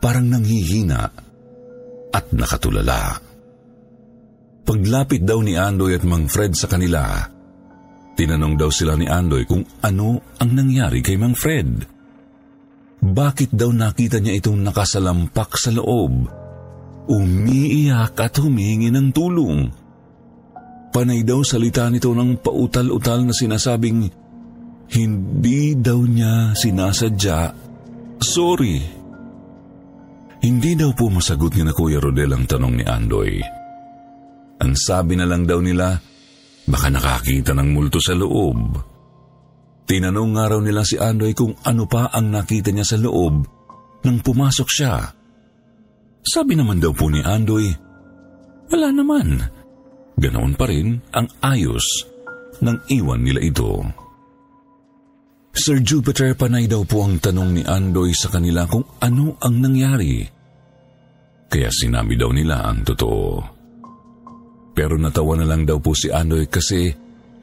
Parang 0.02 0.26
nanghihina 0.26 1.02
at 2.10 2.26
nakatulala. 2.34 3.22
Paglapit 4.64 5.22
daw 5.22 5.38
ni 5.44 5.54
Andoy 5.54 5.94
at 5.94 6.02
Mang 6.08 6.26
Fred 6.26 6.56
sa 6.56 6.66
kanila, 6.66 7.28
tinanong 8.14 8.54
daw 8.54 8.70
sila 8.70 8.94
ni 8.94 9.10
Andoy 9.10 9.44
kung 9.44 9.66
ano 9.82 10.22
ang 10.38 10.50
nangyari 10.54 11.02
kay 11.02 11.18
Mang 11.18 11.34
Fred. 11.34 11.86
Bakit 13.04 13.52
daw 13.52 13.68
nakita 13.68 14.16
niya 14.22 14.40
itong 14.40 14.64
nakasalampak 14.64 15.60
sa 15.60 15.68
loob? 15.74 16.24
Umiiyak 17.04 18.16
at 18.16 18.40
humingi 18.40 18.88
ng 18.88 19.12
tulong. 19.12 19.68
Panay 20.88 21.20
daw 21.20 21.44
salita 21.44 21.90
nito 21.92 22.14
ng 22.16 22.40
pautal-utal 22.40 23.28
na 23.28 23.34
sinasabing, 23.36 24.08
hindi 24.94 25.74
daw 25.76 26.00
niya 26.00 26.56
sinasadya. 26.56 27.38
Sorry. 28.24 28.78
Hindi 30.40 30.72
daw 30.78 30.96
po 30.96 31.12
masagot 31.12 31.56
ni 31.56 31.66
na 31.66 31.76
Kuya 31.76 32.00
Rodel 32.00 32.32
ang 32.32 32.44
tanong 32.48 32.74
ni 32.78 32.84
Andoy. 32.86 33.42
Ang 34.64 34.72
sabi 34.78 35.18
na 35.18 35.28
lang 35.28 35.44
daw 35.44 35.60
nila, 35.60 35.98
baka 36.68 36.88
nakakita 36.88 37.52
ng 37.52 37.68
multo 37.72 38.00
sa 38.00 38.16
loob. 38.16 38.58
Tinanong 39.84 40.30
nga 40.32 40.44
raw 40.48 40.60
nila 40.64 40.80
si 40.80 40.96
Andoy 40.96 41.36
kung 41.36 41.52
ano 41.60 41.84
pa 41.84 42.08
ang 42.08 42.32
nakita 42.32 42.72
niya 42.72 42.86
sa 42.88 42.96
loob 42.96 43.44
nang 44.04 44.18
pumasok 44.20 44.68
siya. 44.68 44.94
Sabi 46.24 46.56
naman 46.56 46.80
daw 46.80 46.96
po 46.96 47.12
ni 47.12 47.20
Andoy, 47.20 47.68
wala 48.72 48.88
naman. 48.92 49.44
Ganoon 50.16 50.56
pa 50.56 50.64
rin 50.70 50.96
ang 51.12 51.28
ayos 51.44 51.84
ng 52.64 52.76
iwan 52.88 53.20
nila 53.20 53.44
ito. 53.44 53.84
Sir 55.54 55.84
Jupiter, 55.84 56.34
panay 56.34 56.66
daw 56.66 56.82
po 56.82 57.04
ang 57.04 57.20
tanong 57.20 57.50
ni 57.54 57.62
Andoy 57.62 58.10
sa 58.16 58.32
kanila 58.32 58.66
kung 58.66 58.82
ano 59.04 59.36
ang 59.38 59.54
nangyari. 59.60 60.26
Kaya 61.46 61.70
sinabi 61.70 62.18
daw 62.18 62.34
nila 62.34 62.66
ang 62.66 62.82
totoo. 62.82 63.53
Pero 64.74 64.98
natawa 64.98 65.38
na 65.38 65.46
lang 65.46 65.62
daw 65.62 65.78
po 65.78 65.94
si 65.94 66.10
Andoy 66.10 66.50
kasi 66.50 66.90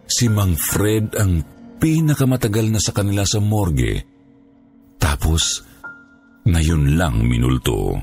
si 0.04 0.26
Mang 0.28 0.60
Fred 0.60 1.16
ang 1.16 1.42
pinakamatagal 1.80 2.68
na 2.68 2.80
sa 2.84 2.92
kanila 2.92 3.24
sa 3.24 3.40
morgue. 3.40 4.04
Tapos, 5.00 5.64
ngayon 6.46 7.00
lang 7.00 7.24
minulto. 7.24 7.96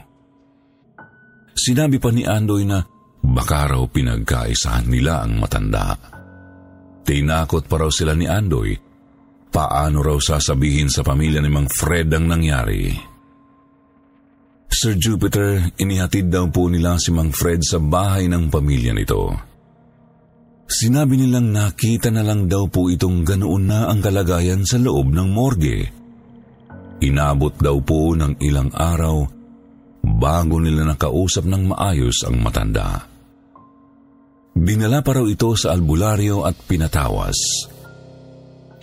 Sinabi 1.52 2.00
pa 2.00 2.08
ni 2.08 2.24
Andoy 2.24 2.64
na 2.64 2.80
baka 3.20 3.68
raw 3.68 3.84
pinagkaisahan 3.84 4.88
nila 4.88 5.22
ang 5.22 5.36
matanda. 5.36 5.94
Tinakot 7.04 7.68
pa 7.68 7.76
raw 7.76 7.90
sila 7.92 8.16
ni 8.16 8.24
Andoy 8.24 8.88
Paano 9.48 10.04
raw 10.04 10.20
sasabihin 10.20 10.92
sa 10.92 11.00
pamilya 11.00 11.40
ni 11.40 11.48
Mang 11.48 11.72
Fred 11.72 12.12
ang 12.12 12.28
nangyari? 12.28 12.92
Sir 14.68 15.00
Jupiter, 15.00 15.74
inihatid 15.80 16.28
daw 16.28 16.44
po 16.52 16.68
nila 16.68 17.00
si 17.00 17.08
Mang 17.08 17.32
Fred 17.32 17.64
sa 17.64 17.80
bahay 17.80 18.28
ng 18.28 18.52
pamilya 18.52 18.92
nito. 18.92 19.32
Sinabi 20.68 21.16
nilang 21.16 21.48
nakita 21.48 22.12
na 22.12 22.20
lang 22.20 22.44
daw 22.44 22.68
po 22.68 22.92
itong 22.92 23.24
ganoon 23.24 23.64
na 23.64 23.88
ang 23.88 24.04
kalagayan 24.04 24.68
sa 24.68 24.76
loob 24.76 25.08
ng 25.08 25.28
morgue. 25.32 25.80
Inabot 27.00 27.56
daw 27.56 27.80
po 27.80 28.12
ng 28.12 28.36
ilang 28.44 28.68
araw 28.76 29.24
bago 30.04 30.56
nila 30.60 30.84
nakausap 30.84 31.48
ng 31.48 31.72
maayos 31.72 32.28
ang 32.28 32.36
matanda. 32.36 33.08
Dinala 34.52 35.00
pa 35.00 35.16
raw 35.16 35.24
ito 35.24 35.56
sa 35.56 35.72
albularyo 35.72 36.44
at 36.44 36.60
pinatawas. 36.68 37.64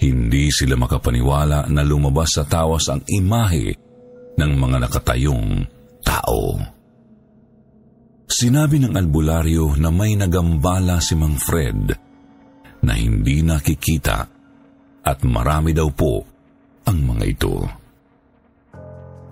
Hindi 0.02 0.50
sila 0.50 0.74
makapaniwala 0.82 1.70
na 1.70 1.82
lumabas 1.86 2.42
sa 2.42 2.44
tawas 2.44 2.90
ang 2.90 3.06
imahe 3.06 3.78
ng 4.36 4.52
mga 4.58 4.78
nakatayong 4.90 5.75
tao. 6.16 6.56
Sinabi 8.26 8.82
ng 8.82 8.94
albularyo 8.96 9.76
na 9.80 9.92
may 9.92 10.16
nagambala 10.16 11.04
si 11.04 11.14
Mang 11.14 11.38
Fred 11.38 11.94
na 12.84 12.94
hindi 12.96 13.44
nakikita 13.44 14.18
at 15.06 15.18
marami 15.28 15.72
daw 15.76 15.90
po 15.94 16.24
ang 16.88 16.98
mga 17.06 17.24
ito. 17.28 17.56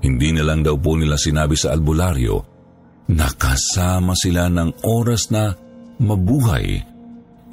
Hindi 0.04 0.30
na 0.36 0.44
lang 0.44 0.62
daw 0.62 0.76
po 0.78 1.00
nila 1.00 1.16
sinabi 1.16 1.56
sa 1.56 1.72
albularyo 1.72 2.36
na 3.16 3.28
kasama 3.32 4.14
sila 4.16 4.52
ng 4.52 4.84
oras 4.84 5.32
na 5.32 5.52
mabuhay 6.04 6.80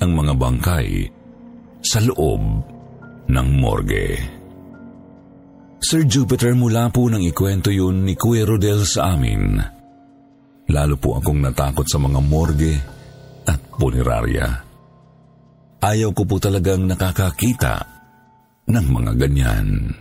ang 0.03 0.11
mga 0.11 0.35
bangkay 0.35 0.89
sa 1.81 2.03
loob 2.03 2.43
ng 3.31 3.49
morgue. 3.55 4.40
Sir 5.81 6.05
Jupiter, 6.05 6.53
mula 6.53 6.93
po 6.93 7.09
nang 7.09 7.25
ikwento 7.25 7.73
yun 7.73 8.05
ni 8.05 8.13
Kuya 8.13 8.45
Rodel 8.45 8.85
sa 8.85 9.17
amin. 9.17 9.57
Lalo 10.71 10.95
po 11.01 11.17
akong 11.17 11.41
natakot 11.41 11.89
sa 11.89 11.97
mga 11.97 12.21
morgue 12.21 12.77
at 13.49 13.59
punerarya. 13.81 14.47
Ayaw 15.81 16.13
ko 16.13 16.29
po 16.29 16.37
talagang 16.37 16.85
nakakakita 16.85 17.81
ng 18.69 18.87
mga 18.93 19.13
ganyan. 19.17 19.97